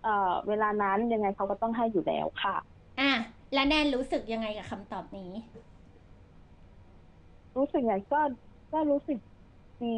[0.01, 0.09] เอ่อ
[0.47, 2.53] เวลานั้นยังไงเขาก็ต้องให้อยู่แล้วค่ะ
[2.99, 3.03] อะ
[3.53, 5.31] แล้วแนนรู้สึกยังไงกับคำตอบนี้
[7.57, 8.19] รู้สึกไงก็
[8.73, 9.17] ก็รู้สึก
[9.81, 9.93] ดี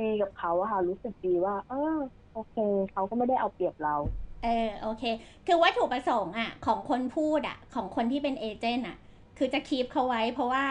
[0.00, 1.96] ดีกับเขาอะค่ะ รู้สึกดีว่า เออ
[2.32, 2.56] โอเค
[2.92, 3.96] เขาก็ไม่ได้เอาเปรียบเรา
[4.44, 5.04] เออโอเค
[5.46, 8.96] คือวัตถุประสงค์อะของคนพูดอะของคนที่เป็นเอเจนต์อะ
[9.38, 10.64] คือจะคีบเขาไว้ เพราะว่า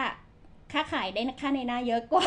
[0.72, 2.24] ค่าขายได้ค่าในหน้าเยอะกว่า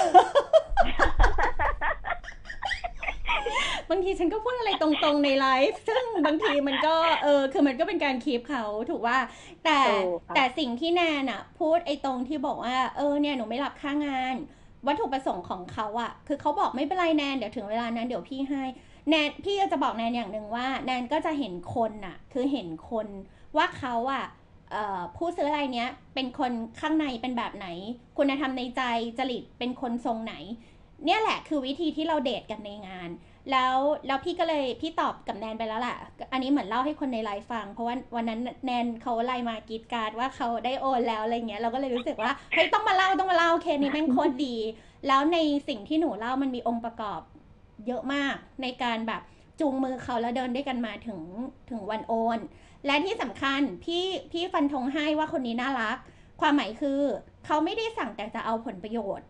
[3.89, 9.17] บางทีฉันก็พูดอะไรตรงๆในไลฟ์ซึ่งบางทีมันก็เออคือมันก็เป็นการคีปเขาถูกว่า
[9.65, 14.35] แต่ถูกค่ะแต่สิ่งที่แนนอะพูดไอ้ตรงที่บอกว่าเออเนี่ยหนูไม่รับค่างาน
[14.87, 18.63] วัตถุประสงค์ของเขาอะคือเขาบอกไม่เป็นไรแนนเดี๋ยวถึงเวลานั้นเดี๋ยวพี่ให้
[19.09, 23.07] แนนพี่ก็จะบอกแนนอย่างหนึ่งว่าแนนก็จะเห็นคนน่ะคือเห็นคน
[23.57, 24.25] ว่าเขาอะ
[24.71, 27.67] เอ่อผู้ซื้อรายเนี้ยเป็นคนข้างในเป็นแบบไหน
[28.17, 28.81] คุณธรรมในใจ
[29.17, 30.35] จริตเป็นคนทรงไหน
[31.05, 33.09] เนี่ยแหละคือวิธีที่เราเดทกันในงาน
[33.51, 33.75] แล้ว
[34.07, 35.97] แล้วพี่ก็เลยพี่ตอบกับแนนไปแล้วแหละ
[36.31, 44.55] อันนี้เหมือนเล่าให้คนในไลฟ์ฟัง เพราะว่าวันนั้นแนนเขาไลน์มากีดการดว่าเขาได้โอนแล้วอะไรเงี้ยเราก็เลยรู้สึกว่าเฮ้ยต้องมาเล่าต้องมาเล่าเคสนี้แม่งโคตรดี
[45.07, 47.21] แล้วในสิ่งที่หนูเล่ามันมีองค์ประกอบ
[47.87, 49.21] เยอะมากในการแบบ
[49.59, 51.19] จูงมือเขาแล้วเดินด้วยกันมาถึง
[51.69, 52.39] ถึงวันโอน
[52.85, 55.97] และที่สำคัญพี่พี่ฟันธงให้ว่าคนนี้น่ารัก
[56.41, 56.99] ความหมายคือ
[57.45, 59.27] เขาไม่ได้สั่งแต่จะเอาผลประโยชน์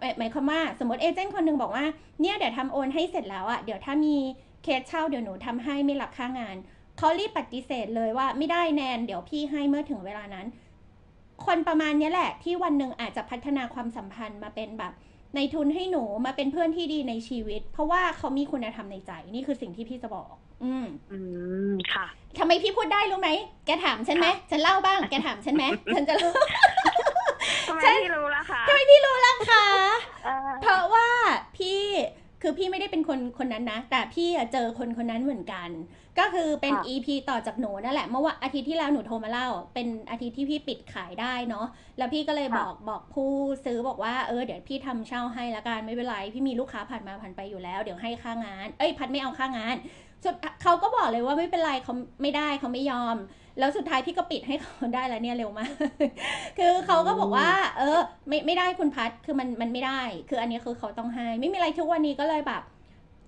[0.00, 1.84] หมายหมายความว่าสมมติเอเจนต์คนหนึงบอกว่า
[2.20, 4.16] เนี่ยเดี๋ยวทำโอนให้เสร็จแล้วอะเดี๋ยวถ้ามี
[4.62, 6.56] เคสเช่าเดี๋ยวหนูทำให้ไม่รับค่างาน
[6.98, 10.46] เขารีบปฏิเสธเลยว่าไม่ได้แนน เดี๋ยวพี่ให้เมื่อถึงเวลานั้น
[11.46, 14.92] คนประมาณเนี้ยแหละ ที่วันหนึ่งอาจจะพัฒนาความสัมพันธ์มาเป็นแบบ
[15.34, 20.32] ในทุนให้หนูมาเป็นเพื่อนที่ดีในชีวิต เพราะว่าเขามีคุณธรรมในใจนี่คือสิ่งที่พี่จะบอก
[20.64, 21.18] อืมอื
[21.72, 22.06] มค่ะ
[22.38, 23.30] ทำไมพี่พูดได้รู้ไหม
[23.66, 25.64] แกถามฉันไหมฉันเล่าบ้างแกถามฉันไหม
[25.94, 26.30] ฉันจะเล่า
[27.68, 29.66] ทำไมใช่พี่รู้ล่ะคะทำไมพี่รู้ล่ะคะ
[30.24, 31.08] เออเพราะว่า
[31.56, 31.82] พี่
[32.42, 35.70] คือพี่ไม่ได้เป็นคนคนนั้นนะ แต่พี่อะเจอคนคนนั้นเหมือนกัน
[36.18, 41.66] ก็คือเป็นค่ะ EP ต่อจากหนูนั่นแหละ เมื่อว่าอาทิตย์ที่แล้วหนูโทรมาเล่า เป็นอาทิตย์ที่พี่ปิดขายได้เนาะ
[41.98, 43.30] แล้วพี่ก็เลยบอกบอกผู้
[43.64, 49.76] ซื้อบอกว่าเออเดี๋ยวพี่ทำเช่าให้ละกันไม่เป็นไร พี่มีลูกค้าผ่านมาผ่านไปอยู่แล้ว เดี๋ยวให้ค่างาน เอ้ยพัดไม่เอาค่างาน
[50.24, 53.16] สุดเขาก็บอกเลยว่าไม่เป็นไรเขาไม่ได้เขาไม่ยอม
[53.58, 55.70] แล้วสุดท้ายพี่ก็ปิดให้เขาได้แล้วเนี่ยเร็วมาก
[56.58, 62.62] คือเขาก็บอกว่า เออ ไม่ไม่ได้คุณพัดคือมันมันไม่ได้ คืออันนี้คือเขาต้องให้ ไม่มีอะไรทุกวันนี้ก็เลยแบบ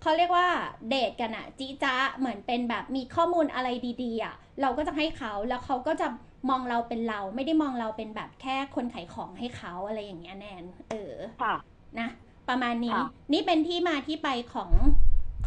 [0.03, 0.49] เขาเรียกว่า
[0.89, 3.69] เดทกันอะจีจ้าเหมือนเป็นแบบมีข้อมูลอะไร
[4.03, 6.07] ดีๆอะเราก็จะให้เขาแล้วเขาก็จะ
[6.51, 11.55] มองเราเป็นเรา ไม่ได้มองเราเป็นแบบแค่คนขายของให้เขาอะไรอย่างเงี้ยแนน เออ ค่ะ
[12.01, 12.09] นะ
[12.49, 14.71] ประมาณนี้ค่ะนี่เป็นที่มาที่ไปของ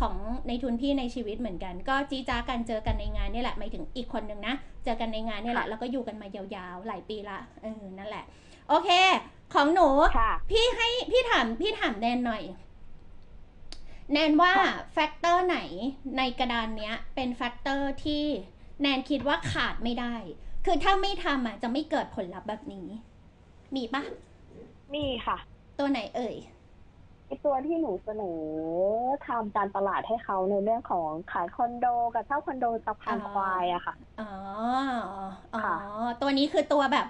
[0.04, 0.16] ของ
[0.48, 8.24] ในทุนพี่ในชีวิตเหมือนกัน ก็จีจ้ากันเจอกันในงานนี่แหละหมายถึงอีกคนหนึ่งนะ เจอกันในงานนี่แหละค่ะแล้วก็อยู่กันมายาวๆ หลายปีละเออนั่นแหละ
[8.70, 8.90] โอเค
[9.54, 9.88] ของหนู
[10.20, 12.44] ค่ะพี่ให้พี่ถามพี่ถามแนนหน่อย
[14.12, 15.60] แนนว่าค่ะ factor ไหน
[16.18, 18.24] ในกระดานเนี้ย เป็น factor ที่
[18.82, 20.16] แนนคิดว่าขาดไม่ได้
[20.66, 22.88] คือถ้าไม่ทำอะจะไม่เกิดผลลัพธ์แบบนี้
[23.76, 24.04] มีปะ
[24.94, 25.38] มีค่ะ
[25.80, 26.53] ตัวไหนเอ่ยไอ
[27.46, 28.42] ตัวที่หนูเสนอ
[29.28, 34.32] ทำการตลาดให้เขาในเรื่องของขายคอนโดกับเช่าคอนโดสะพานควายอะค่ะ อ๋อ
[35.54, 35.76] อ๋อค่ะ
[36.22, 37.08] ตัวนี้คือตัวแบบ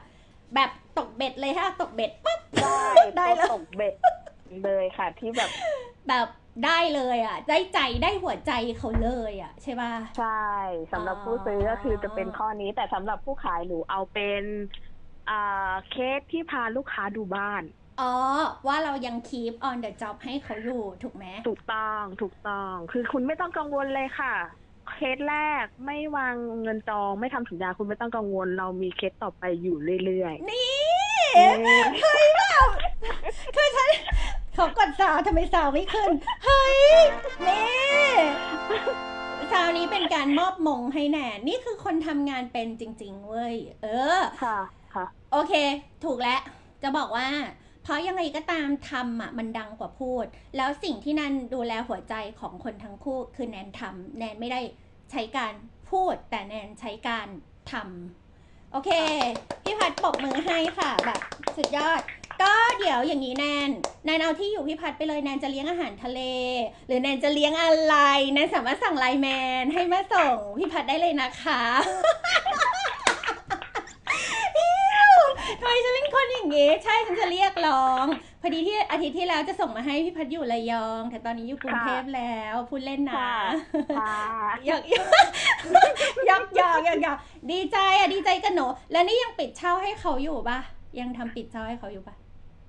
[0.56, 2.84] แบบตกเบ็ดเลยฮะ ตกเบ็ดปุ๊บได้
[3.17, 3.93] ได้แล้วตัวตกเบ็ด
[4.65, 5.49] เลยค่ะ ที่แบบ
[6.08, 6.28] แบบ
[6.65, 10.47] ได้เลยอะ ได้ใจได้หัวใจเขาเลยอะ ใช่ป่ะ ใช่
[10.91, 14.43] สำหรับผู้ซื้อก็คือจะเป็นข้อนี้แต่สำหรับผู้ขายหนูเอาเป็น
[15.30, 17.63] อ่าเคสที่พาลูกค้าดูบ้าน
[18.01, 18.13] อ๋อ
[18.67, 24.36] ว่าเรายัง keep on the job ให้เขาอยู่ถูกไหมถูกต้องถูกต้อง คือคุณไม่ต้องกังวลเลยค่ะ
[24.95, 31.53] เคสแรกไม่วางเงินจองไม่ทำสัญญาคุณไม่ต้องกังวล เรามีเคสต่อไปอยู่เรื่อยนี่ๆเอ๊ะ
[32.01, 32.67] เฮ้ยแบบ
[33.56, 33.89] คือฉัน
[34.53, 36.12] เขากดสาวทำไมสาวไม่ขึ้น
[36.45, 36.77] เฮ้ย
[37.47, 38.12] นี่
[39.51, 44.58] สาวนี้เป็นการมอบมงให้แนนนี่คือคนทำงานเป็นจริง ๆ เว้ย เออ ค่ะ
[44.93, 45.53] ค่ะ โอเค
[46.03, 46.41] ถูกแล้ว
[46.84, 47.27] จะบอกว่า
[47.84, 50.26] เพราะยังไงก็ตามทำอะมันดังกว่าพูด
[50.58, 54.62] แล้วสิ่งที่นันดูแลหัวใจของคนทั้งคู่ คือแนนทำแนนไม่ได้
[55.12, 55.54] ใช้การ
[55.89, 57.28] พูด แต่แนนใช้การ
[57.72, 58.91] ทำโอเค
[59.63, 61.19] พี่พัดปรบมือให้ค่ะแบบ
[61.58, 62.02] สุดยอด
[62.41, 63.69] ก็เดี๋ยวอย่างนี้แนน
[64.06, 66.19] แนนเอาที่อยู่พี่พัดไปเลยแนนจะเลี้ยงอาหารทะเล
[66.88, 67.96] หรือแนนจะเลี้ยงอะไร
[68.34, 69.28] แนนสามารถสั่งไลน์แม
[69.63, 71.63] นให้มาส่งพี่พัดได้เลยนะคะ
[75.60, 78.06] ทำไมฉันเป็นคนอย่า งงี้ใช่ฉันจะเรียกร้อง
[78.42, 83.38] พอดีที่อาทิตย์ที่แล้วจะส่งมาให้พี่พัดอยู่ระยอง แต่ตอนนี้อยู่กรุงเทพแล้วพูดเล่นนะค่ะ
[84.00, 84.16] ค่ะ
[84.66, 85.08] หยอกหยอก
[86.28, 87.18] หยอกหยอกหยอกหยอก
[87.52, 90.60] ดีใจอะดีใจกันหนูแล้วนี่ยังปิดเช่าให้เขาอยู่ปะ
[91.00, 92.16] ยังทำปิดเช่าให้เขาอยู่ปะ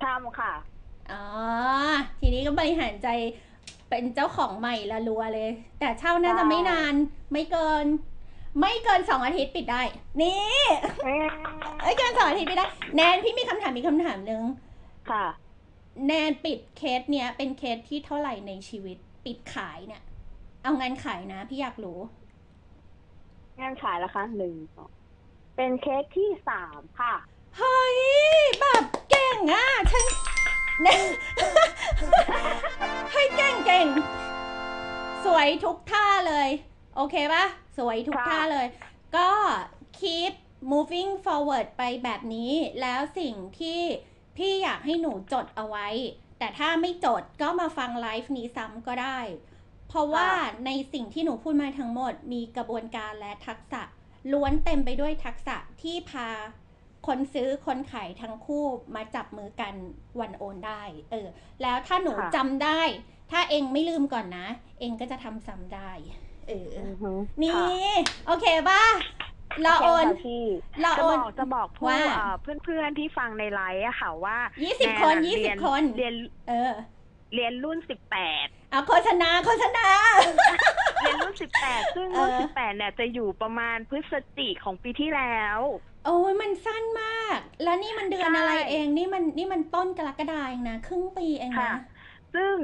[0.05, 0.53] ทำค่ะ
[1.13, 1.25] อ๋อ
[2.21, 3.09] ทีนี้ก็บริหารใจ
[3.91, 6.95] เป็นเจ้าของใหม่ละรัวเลย แต่เช่าน่าจะไม่นาน
[7.33, 7.87] ไม่เกิน
[8.61, 9.83] ไม่เกินสองอาทิตย์ปิดได้
[10.23, 10.59] นี่
[11.83, 14.43] ไม่เกินสองอาทิตย์ปิดได้ แนนพี่มีคำถามมีคำถามหนึ่ง
[15.11, 15.25] ค่ะ
[16.07, 20.03] แนนปิดเคสเนี้ยเป็นเคสที่เท่าไหร่ในชีวิต ปิดขายเนี่ย
[20.63, 21.99] เอางานขายนะ พี่อยากรู้
[23.61, 24.91] งานขายราคาหนึ่งสอง
[25.57, 27.15] เป็นเคสที่สามค่ะ
[27.59, 27.97] เฮ้ย
[28.61, 30.07] แบบเก่งอะฉัน
[30.83, 31.05] แนน
[33.13, 33.87] ให้ยเก่งเก่ง
[35.25, 36.49] สวยทุกท่าเลย
[36.97, 37.45] โอเคปะ
[37.77, 38.67] สวยทุกค่ะท่าเลย
[39.17, 39.31] ก็
[39.99, 40.33] keep
[40.73, 43.81] moving forward ไปแบบนี้ แล้วสิ่งที่
[44.37, 45.89] พี่อยากให้หนูจดเอาไว้
[46.39, 49.19] แต่ถ้าไม่จดก็มาฟังไลฟ์นี้ซ้ำก็ได้
[49.89, 50.29] เพราะว่า
[50.67, 53.83] ในสิ่งที่หนูพูดมาทั้งหมด มีกระบวนการและทักษะ
[54.33, 56.29] ล้วนเต็มไปด้วยทักษะที่พา
[57.07, 59.75] คนซื้อคนขายทั้งคู่มาจับมือกัน
[60.21, 61.29] วันโอนได้ เออ
[61.63, 62.81] แล้วถ้าหนูค่ะจำได้
[63.31, 64.47] ถ้าเองไม่ลืมก่อนนะ
[64.81, 65.91] เองก็จะทำซ้ำได้
[66.49, 67.11] เอออือฮึ
[67.43, 67.67] นี่ค่ะ
[68.27, 68.83] โอเคป่ะ
[69.63, 70.45] เราโอนโเคค่ะพี่
[70.83, 76.15] เราจะโอบนอกจะบอกผู้ว่าเอ่อเพื่อนๆที่ฟังในไลฟ์อะค่ะว่ายี่สิบแคนอะยี่สิบเรีคนเรียน
[76.49, 76.73] เออ
[77.35, 79.89] เรียนรุ่นสิบแปดเอาโฆษณาโฆษณา
[81.03, 85.59] เรียนรุ่นสิบแปดซึ่งรุ่นเออสิบแปดเนี่ยจะอยู่ประมาณพฤศจิกของปีที่แล้ว
[86.05, 91.81] โอ้ยมันสั้นมาก แล้วนี่มันเดือนใช่อะไรเองนี่มันนี่มันต้นกรกฎาเองนะ ครึ่งปีเองค่ะนะ
[92.35, 92.55] ซึ่ง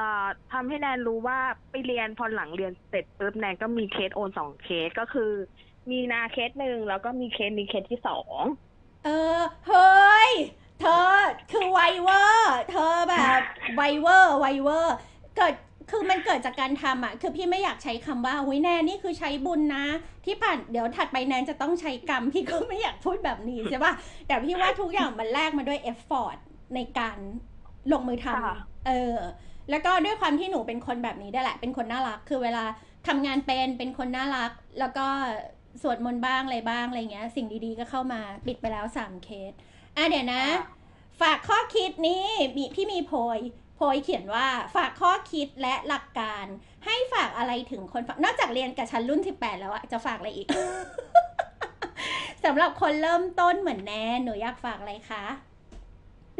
[0.00, 1.38] เอ่อทำให้แนนรู้ว่า
[1.70, 5.22] ไปเรียนพอหลังเรียนเสร็จปุ๊บแนนก็มีเคสโอนสองเคสก็คือ
[5.90, 8.44] มีนาเคสหนึ่งแล้วก็มีเคสนี้เคสที่สอง
[9.02, 9.10] เออ
[9.66, 9.76] เฮ้
[10.28, 10.32] ย
[10.78, 10.90] เธอ
[11.50, 13.40] คือไวเวอร์ เธอแบบ
[13.74, 14.94] ไวเวอร์ไวเวอร์
[15.36, 15.54] เกิด
[15.90, 19.84] คือมันเกิดจากการทำอะ คือพี่ไม่อยากใช้คำว่าหุยแนนนี่คือใช้บุญนะ
[20.24, 23.92] ที่ผ่านเดี๋ยวถัดไปแนนจะต้องใช้กรรม พี่ก็ไม่อยากพูดแบบนี้ใช่ป่ะ
[24.26, 26.38] แต่พี่ว่าทุกอย่างมันแลกมาด้วย effort
[26.74, 27.18] ในการ
[27.92, 28.90] ลงมือทค่ะำเออ
[29.70, 32.64] แล้วก็ด้วยความที่หนูเป็นคนแบบนี้ได้วยแหละ เป็นคนน่ารัก คือเวลา
[33.06, 35.06] ทำงานเป็นเป็นคนน่ารัก แล้วก็
[35.82, 39.52] สวดมนต์บ้างอะไรบ้างอะไรเงี้ย สิ่งดีๆก็เข้ามาปิดไปแล้วสามเคส
[39.96, 40.42] อะเดี๋ยวนะ
[41.20, 43.38] ฝากข้อคิดนี้มีพี่มีโพย
[43.76, 46.46] โพยเขียนว่าฝากข้อคิดและหลักการ
[46.86, 50.46] ให้ฝากอะไรถึงคนฟังนอกจากเรียนกับชั้นรุ่น 18 แล้วอะจะฝากอะไรอีก
[52.44, 55.24] สำหรับคนเริ่มต้นเหมือนแนนหนูอยากฝากอะไรคะ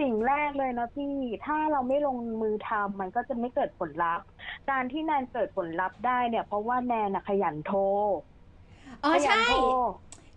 [0.00, 1.14] สิ่งแรกเลยนะพี่
[1.46, 4.26] ถ้าเราไม่ลงมือทำมันก็จะไม่เกิดผลลัพธ์
[4.70, 7.78] การที่แนนเกิดผลลัพธ์ได้เนี่ย เพราะว่าแนนน่ะขยันโทร
[9.04, 9.56] อ๋อขยัใช่โทร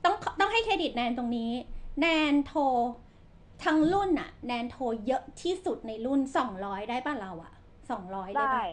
[0.04, 1.52] ต้องต้องให้เครดิตแนนตรงนี้
[1.99, 2.62] แนนโทร
[3.63, 6.21] ทั้งรุ่นอะแนนโทรเยอะที่สุดในรุ่น
[6.56, 7.54] 200ได้ป่ะเราอะ
[7.89, 8.63] 200ได้ได้ป่ะ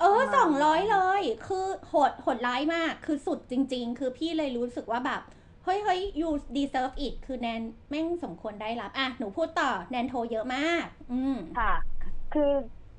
[0.00, 11.72] เออสองร้อยเลย คือโหดโหดร้ายมาก คือสุดจริง ๆ คือพี่เลยรู้สึกว่าแบบเฮ้ยเฮ้ย you deserve it คือแนนแม่งสมควรได้รับ อะ หนูพูดต่อ แนนโทรเยอะมาก อืมค่ะ
[12.34, 12.52] คือ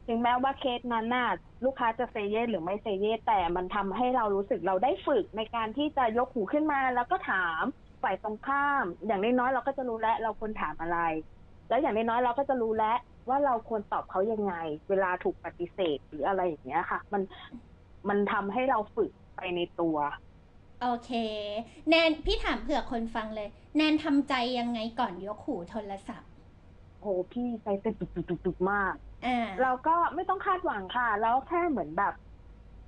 [0.07, 1.29] ถึงแม้ว่าเคสนั้นน่ะ
[1.65, 7.63] ลูกค้าจะเซเยสหรือไม่เซเยสแต่มันทำให้เรารู้สึกเราได้ฝึกในการที่จะยกหูขึ้นมาแล้วก็ถาม
[8.03, 10.99] ฝ่ายตรงข้าม อย่างน้อยๆเราก็จะรู้แล้วเราควรถามอะไร
[11.69, 12.97] แล้วอย่างน้อยๆเราก็จะรู้แล้ว
[13.29, 14.53] ว่าเราควรตอบเขายังไง
[14.89, 17.21] เวลาถูกปฏิเสธหรืออะไรอย่างเงี้ยค่ะ มัน
[18.09, 19.97] มันทำให้เราฝึกไปในตัว
[20.79, 21.09] โอเค
[21.89, 26.29] แนนพี่ถามเผื่อคนฟังเลย แนนทำใจยังไงก่อนยกหูโทรศัพท์
[26.99, 28.93] โหพี่ใจเต้นตุกๆๆๆมาก
[29.25, 29.29] อ่า
[29.61, 32.13] เราก็ไม่ต้องคาดหวังค่ะ แล้วแค่เหมือนแบบ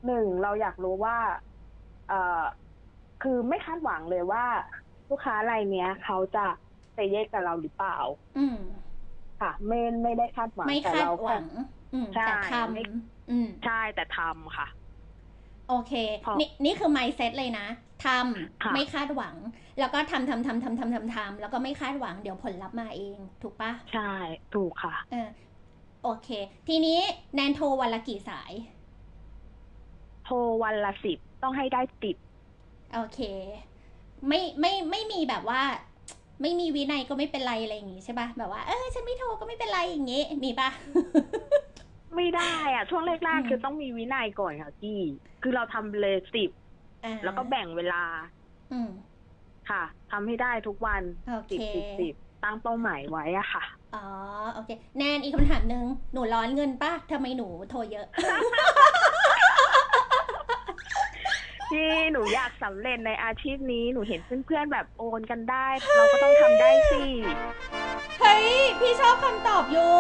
[0.06, 1.18] หนึ่งเราอยากรู้ว่า
[2.06, 2.16] เอ่อ
[3.20, 4.44] คือไม่คาดหวังเลยว่า
[5.10, 6.40] ลูกค้ารายเนี้ย เขาจะ
[6.94, 7.98] เซเยสกับเราหรือเปล่า
[8.36, 8.56] อืม
[9.40, 11.46] ค่ะไม่ไม่ได้คาดหวังไม่แต่คาดเราหวัง
[11.94, 14.68] อืมใช่แต่ทไม่ำอืมใช่แต่ทำค่ะ
[15.74, 15.94] โอเค
[16.26, 17.68] พอนี่นี่คือ mindset เลยนะ
[18.06, 19.36] ทค่ะำไม่คาดหวัง
[19.80, 24.12] แล้วก็ทำทำทำทำทำทำทำแล้วก็ไม่คาดหวังเดี๋ยวผลลัพธ์มาเอง ถูกปะใช่
[24.56, 25.30] ถูกค่ะเออ
[26.04, 26.30] โอเค
[26.68, 27.00] ทีนี้
[27.36, 28.52] แนนโทรวันละกี่สาย
[30.26, 32.18] โทรวันละสิบต้องให้ได้ติด
[32.94, 33.20] โอเค
[34.28, 35.62] ไม่ไม่ไม่มีแบบว่า
[36.42, 40.70] ไม่มีวินัยก็ไม่เป็นไรอะไรอย่างงี้ใช่ปะแบบว่าเออฉันไม่โทรก็ไม่เป็นไรอย่างงี้ มีปะ
[42.16, 45.00] ไม่ได้อะช่วงแรกอืมๆคือต้องมีวินัยก่อนค่ะพี่
[45.42, 46.50] คือเราทำเลยสิบ
[47.06, 48.04] อ่าแล้วก็แบ่งเวลา
[48.72, 48.90] อืม
[49.70, 53.64] ค่ะทำให้ได้ทุกวันโอเคสิบสิบสิบตั้งเป้าหมายไว้อะค่ะ
[53.96, 54.06] อ๋อ
[54.54, 58.06] โอเค แนนอีกคำถามหนึ่งหนูร้อนเงินปะทำไมหนูโทรเยอะ
[61.72, 67.04] ที่หนูอยากสำเร็จในอาชีพนี้ หนูเห็นเพื่อนๆแบบโอนกันได้ เราก็ต้องทำได้สิ
[67.71, 67.71] เฮ้ย
[68.82, 69.96] พี่ชอบคำตอบอยู่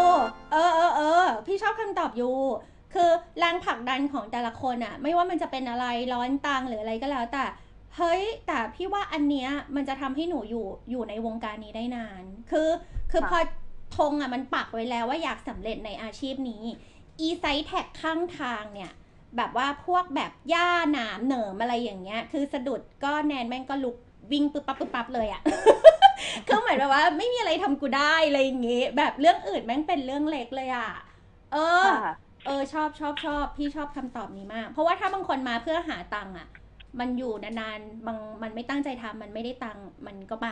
[0.51, 2.35] เออเออเออพี่ชอบคำตอบอยู่
[2.93, 3.09] คือ
[3.39, 7.45] แรงผลักดันของแต่ละคนอะไม่ว่ามันจะเป็นอะไรร้อนตังหรืออะไรก็แล้วแต่
[7.97, 12.69] เฮ้ย แต่พี่ว่าอันเนี้ยมันจะทำให้หนูอยู่อยู่ในวงการนี้ได้นาน คือ
[13.11, 13.39] คือพอ
[13.97, 16.63] ธงอะมันปักไว้แล้วว่าอยากสำเร็จในอาชีพนี้
[17.19, 18.91] อีไซแท็กข้างทางเนี่ย
[19.37, 23.95] แบบว่าพวกแบบหญ้าหนามเหนิมอะไรอย่างเงี้ย คือสะดุดก็แนนแม่งก็ลุก
[24.31, 25.41] วิ่งปึ๊บปั๊บปึ๊บปั๊บเลยอะ
[26.47, 30.89] คือเหมือนแบบว่าไม่มีอะไรทำกูได้อะไรอย่างงี้แบบเรื่องอื่นแม่งเป็นเรื่องเล็กเลยอะ
[31.53, 31.99] เออค่ะ
[32.45, 36.47] เออชอบชอบชอบพี่ชอบคำตอบนี้มาก เพราะว่าถ้าบางคนมาเพื่อหาตังค์อะ
[36.99, 40.49] มันอยู่นานๆบางมันไม่ตั้งใจทำมันไม่ได้ตังค์มันก็ไป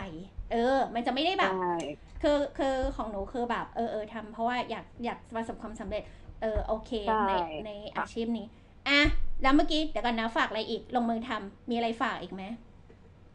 [0.52, 1.76] เออ มันจะไม่ได้แบบใช่
[2.24, 6.04] คือคือของหนูคือแบบ เออเออทำเพราะว่าอยากอยากประสบความสำเร็จ
[6.42, 7.34] เออโอเคใช่ใน
[7.66, 8.46] ในอาชีพนี้
[8.90, 9.02] อะ
[9.42, 12.44] แล้วเมื่อกี้เดี๋ยวก่อนนะฝากอะไรอีก ลงมือทำมีอะไรฝากอีกไหม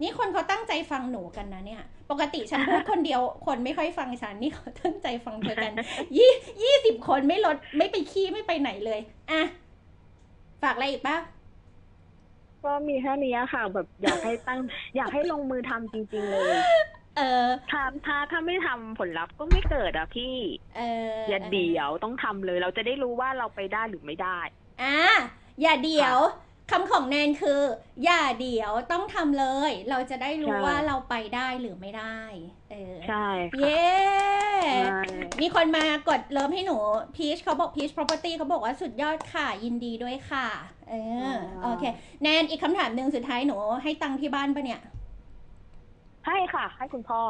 [0.05, 5.73] นี่คนเขาตั้งใจฟังหนูกันนะเนี่ย ปกติฉันพูดคนเดียว คนไม่ค่อยฟังฉัน นี่เขาตั้งใจฟังเธอกัน
[6.17, 6.31] ยี่
[6.63, 9.43] ยี่สิบคนไม่ลดไม่ไปขี้ไม่ไปไหนเลยอะ
[10.63, 11.17] ฝากอะไรอีกปะ
[12.65, 14.61] ก็มีแค่นี้ค่ะ แบบอยากให้ตั้ง
[14.97, 16.43] อยากให้ลงมือทำจริง ๆ เลย
[17.17, 20.35] เออถ้าถ้าถ้าไม่ทำผลลัพธ์ก็ไม่เกิดอะพี่
[20.77, 20.83] เอ
[21.15, 24.39] ออย่าเดี๋ยวต้องทำเลย เราจะได้รู้ว่าเราไปได้หรือไม่ได้
[24.83, 24.99] อะ
[25.63, 26.17] อย่าเดี๋ยว
[26.71, 27.61] คำของแนนคือ
[28.05, 32.21] อย่าเดี๋ยวต้องทำเลย เราจะได้รู้ใช่ว่าเราไปได้หรือไม่ได้
[32.71, 33.87] เออ ใช่ค่ะเย้
[34.89, 35.01] ใช่
[35.41, 36.77] มีคนมากดเลิฟให้หนู
[37.17, 40.47] พีชเขาบอกพีช property เขาบอกว่าสุดยอดค่ะ ยินดีด้วยค่ะ
[40.91, 40.95] เอ
[41.33, 41.85] อ โอเค
[42.23, 44.81] แนนอีกคำถามหนึ่งสุดท้ายหนู ให้ตังค์ที่บ้านปะเนี่ย
[46.27, 47.23] ให้ค่ะ ให้คุณพ่อ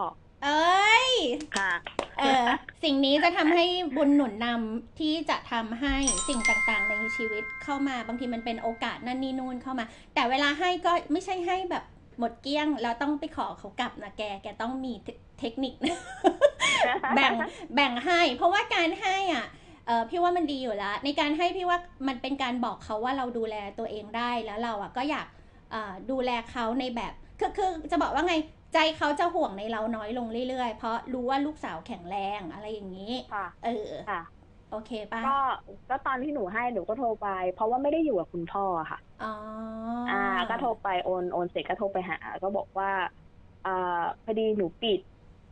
[0.44, 1.08] เอ้ย
[1.56, 1.72] ค่ะ
[2.18, 2.46] เออ
[2.82, 3.64] สิ่งนี้จะทำให้
[3.96, 5.96] บุญหนุนนำที่จะทำให้
[6.28, 11.84] สิ่งต่างๆ ในชีวิตเข้ามาบางทีมันเป็นโอกาสนั่นนี่นู่นเข้ามา แต่เวลาให้ก็ไม่ใช่ให้แบบ
[12.18, 15.08] หมดเกลี้ยง แล้วต้องไปขอเขากลับนะแกแกต้องมีเท
[15.40, 15.74] เทคนิค
[17.14, 17.32] แบ่ง
[17.74, 19.46] แบ่งให้ เพราะว่าการให้อะ
[19.86, 21.78] เออพี่ว่ามันดีอยู่แล้ว ในการให้พี่ว่า
[22.08, 25.26] มันเป็นการบอกเขาว่าเราดูแลตัวเองได้แล้วเราอะก็อยาก
[25.70, 28.34] เอ่อดูแลเขาในแบบคือคือจะบอกว่าไง
[28.74, 33.70] ใจเขาจะห่วงในเราน้อยลงเรื่อยๆ เพราะรู้ว่าลูกสาวแข็งแรงอะไรอย่างนี้ค่ะเออ
[34.06, 34.20] ค่ะ
[34.68, 35.28] โอเคป่ะก็
[35.88, 39.26] ก็ตอนที่หนูให้หนูก็โทรไป เพราะว่าไม่ได้อยู่กับคุณพ่อค่ะอ๋อ
[40.06, 40.12] อ่า
[40.48, 42.88] ก็โทรไปโอนโอนเสร็จก็โทรไปหา ก็บอกว่า
[43.64, 43.70] อ่า
[44.24, 45.00] พอดีหนูปิด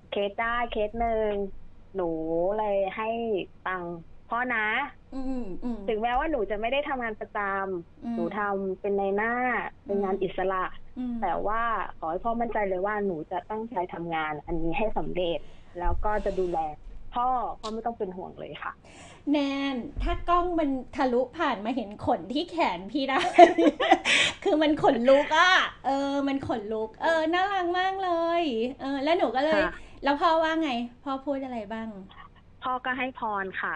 [0.09, 1.35] เคสได้เคสหนึ่ง
[1.95, 2.03] หนู
[2.57, 3.05] เลยให้
[3.63, 3.95] ตังค์
[4.33, 4.67] พ่อนะ
[5.15, 7.39] อืมอืมถึงแม้ว่าหนูจะไม่ได้ทำงานประจ
[8.05, 9.33] อืมำหนูทำเป็นในหน้า
[9.87, 10.65] เป็นงานอิสระ
[10.99, 11.63] อืมแต่ว่า
[11.99, 15.39] ขอให้พ่อมั่นใจเลยว่าหนูจะตั้งใจทำงาน อันนี้ให้สำเร็จ
[15.81, 16.59] แล้วก็จะดูแล
[17.15, 17.29] พ่อ
[17.61, 18.73] พ่อไม่ต้องเป็นห่วงเลยค่ะ
[19.33, 19.39] แน
[19.73, 23.21] นถ้ากล้องมันทะลุผ่านมาเห็นขนที่แขนพี่ได้
[24.45, 25.53] คือมันขนลุกอะ
[25.87, 28.43] เออ มันขนลุก เออน่ารักมากเลย
[28.81, 29.73] เออ แล้วหนูก็เลยค่ะ
[30.05, 30.71] แล้วพ่อว่าไง
[31.05, 31.89] พ่อพูดอะไรบ้าง
[32.63, 33.75] พ่อก็ให้พรค่ะ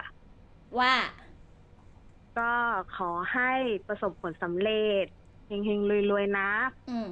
[0.75, 0.93] ว่า
[2.35, 2.41] ก็
[2.89, 3.43] ขอให้
[3.87, 4.71] ประสบผลสำเร็
[5.03, 5.05] จ
[5.45, 6.41] เฮงๆรวยๆนะ
[6.87, 7.07] อืม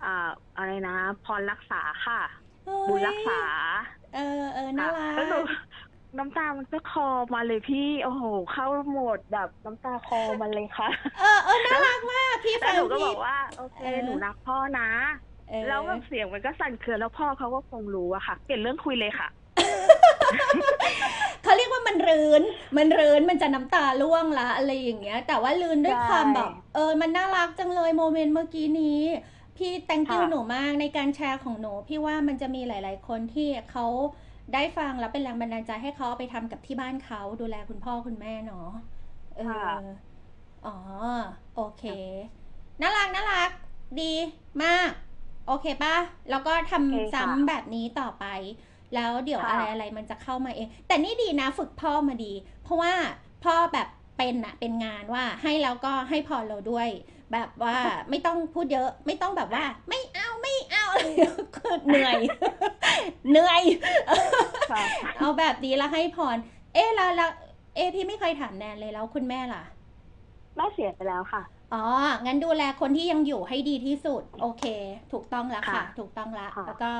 [0.00, 0.08] อ่า
[0.56, 2.16] อะไรนะพรรักษาค่ะ
[2.64, 3.34] เฮ้ยบุญรักษา
[4.12, 4.20] เออ
[4.52, 5.46] เออน่ารัค่ะแล้วหนูก
[6.18, 7.02] น้ำตามันก็คอ
[7.34, 14.82] มาเลยพี่ โอ้โห เข้าโหมดแบบน้ำตาคอมันเลยค่ะ เออเออน่ารักมากพี่แล้ฟัวงหนูก็บพี่อกว่า โอเคเออหนูรักพ่อนะ
[15.46, 19.28] เออแล้วแบบเสียงมันก็สั่นเครือแล้วพ่อเขาก็คงรู้อะค่ะ เปลี่ยนเรื่องคุยเลยค่ะ
[21.42, 22.42] เขาเรียกว่ามันรื้น
[22.76, 29.00] มันรื้นมันจะน้ำตาร่วงละอะไรอย่างเงี้ย แต่ว่ารื้นด้วยใช่ความแบบเออมันน่ารักจังเลยโมเมนต์เมื่อกี้นี้
[29.56, 33.86] พี่ thank you ค่ะหนูมากในการแชร์ของหนูพี่ว่ามันจะมีหลาย ๆ คนที่เขา
[34.54, 38.70] ได้ฟังแล้วเป็นแรงบันดาลใจให้เขาเอาไปทำกับที่บ้านเขาดูแลคุณพ่อคุณแม่เนาะ
[39.38, 39.42] เอ
[39.78, 39.82] อ
[40.66, 40.76] อ๋อ
[41.56, 41.84] โอเค
[42.80, 43.50] น่ารักน่ารัก
[44.00, 44.12] ดี
[44.62, 44.90] มาก
[45.46, 45.96] โอเคป่ะ
[46.30, 48.24] แล้วก็ทำโอเคค่ะซ้ำแบบนี้ต่อไป
[48.94, 52.32] แล้วเดี๋ยวค่ะอะไรอะไรมันจะเข้ามาเอง แต่นี่ดีนะฝึกพ่อมาดี
[52.64, 52.92] เพราะว่า
[53.44, 56.88] พ่อแบบเป็นอะเป็นงานว่าให้แล้วก็ให้พอเราด้วย
[57.32, 57.76] แบบว่า
[58.10, 61.06] ไม่ต้องพูดเยอะ ไม่ต้องแบบว่า ไม่เอาไม่เอาอะไร
[61.56, 62.18] คือเหนื่อย
[63.30, 63.62] เหนื่อย
[64.72, 64.82] ค่ะ
[65.18, 66.36] เอาแบบดีแล้วให้พร
[66.74, 67.30] เอ๊ะแล้วแล้ว
[67.76, 69.62] เอ๊ะพี่ไม่เคยถามแนนเลยแล้วคุณแม่ล่ะ
[70.56, 71.42] แม่เสียไปแล้วค่ะ
[71.74, 71.84] อ๋อ
[72.26, 74.64] งั้นดูแลคนที่ยังอยู่ให้ดีที่สุด โอเค
[75.12, 76.90] ถูกต้องแล้วค่ะค่ะถูกต้องละค่ะแล้วก็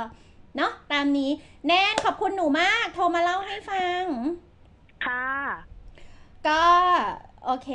[0.56, 1.30] เนาะตามนี้
[1.66, 4.04] แนนขอบคุณหนูมาก โทรมาเล่าให้ฟัง
[5.06, 5.30] ค่ะ
[6.48, 6.62] ก็
[7.44, 7.68] โอเค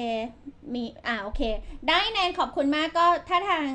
[0.73, 1.41] มีอ่าโอเค
[1.87, 3.65] ได้แนนขอบคุณมากก็ถ้าทาง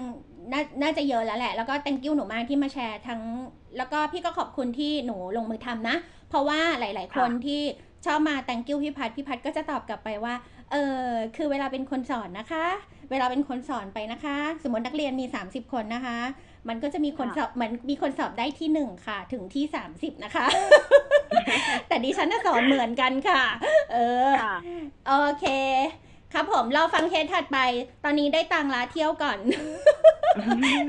[0.52, 3.20] นาน่าจะเยอะแล้วแหละ แล้วก็ thank you หนูมากที่มาแชร์ทั้ง
[3.76, 5.96] แล้วก็พี่ก็ขอบคุณที่หนูลงมือทำนะ
[6.28, 7.62] เพราะว่าหลาย ๆ คนค่ะที่
[8.06, 10.34] ชอบมา thank you พี่พัดพี่พัดก็จะตอบกลับไปว่า
[10.70, 11.04] เออ
[11.36, 12.66] คือเวลาเป็นคนสอนนะคะ
[13.10, 16.18] เวลาเป็นคนสอนไปนะคะ สมมตินักเรียนมี 30 คนนะคะ
[16.68, 20.46] มันก็จะมีคนสอบเหมือนมีคนสอบได้ที่หนึ่งค่ะ ถึงที่30นะคะ
[21.88, 23.42] แต่ดิฉันน่ะสอนเหมือนกันค่ะ
[23.92, 23.98] เอ
[24.28, 24.56] อค่ะ
[25.08, 25.46] โอเค
[26.32, 27.58] ครับผมเราฟังเคสถัดไป
[28.04, 29.38] ตอนนี้ได้ตังค์ละเที่ยวก่อน
[30.60, 30.84] แนน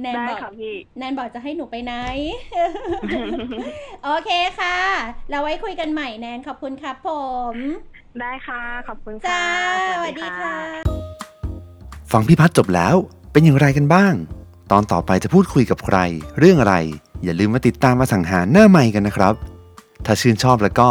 [0.00, 1.94] แนนได้บอกค่ะพี่แนนบอกจะให้หนูไปไหน
[4.04, 4.30] โอเค
[4.60, 4.78] ค่ะ
[5.30, 7.08] เราไว้คุยกันใหม่แนนขอบคุณครับผ
[7.52, 7.54] ม
[8.20, 9.42] ได้ค่ะ ขอบคุณจ้า
[9.88, 10.56] ค่ะสวัสดีค่ะ
[12.12, 12.94] ฟังพี่พัฒน์จบแล้ว
[13.32, 14.14] เป็นอย่างไรกันบ้าง
[14.72, 15.98] ตอนต่อไปจะพูดคุยกับใคร
[16.38, 16.74] เรื่องอะไร
[17.24, 19.34] อย่าลืมมาติดตามมาสังหารหน้าใหม่กันนะครับ
[20.06, 20.90] ถ้าชื่นชอบแล้วก็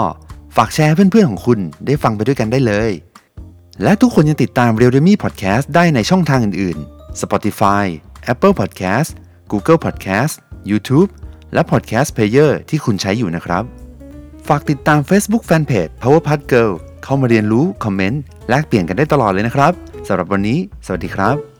[0.55, 2.91] ฝากแชร์เพื่อนๆของคุณได้ฟังไปด้วยกันได้เลย
[3.83, 7.85] และทุกคนยังติดตาม r e a l m e Podcast ได้ในช่องทางอื่นๆ Spotify
[8.33, 9.09] Apple Podcast
[9.51, 10.33] Google Podcast
[10.69, 11.09] YouTube
[11.53, 13.63] และ Podcast Player ที่คุณใช้อยู่นะครับ
[14.47, 16.71] ฝากติดตาม Facebook Fanpage Power Pad Girl
[17.03, 19.73] เข้ามาเรียนรู้ คอมเมนต์ แลกเปลี่ยนกันได้ตลอดเลยนะครับ
[20.07, 21.50] สำหรับวันนี้ สวัสดีครับ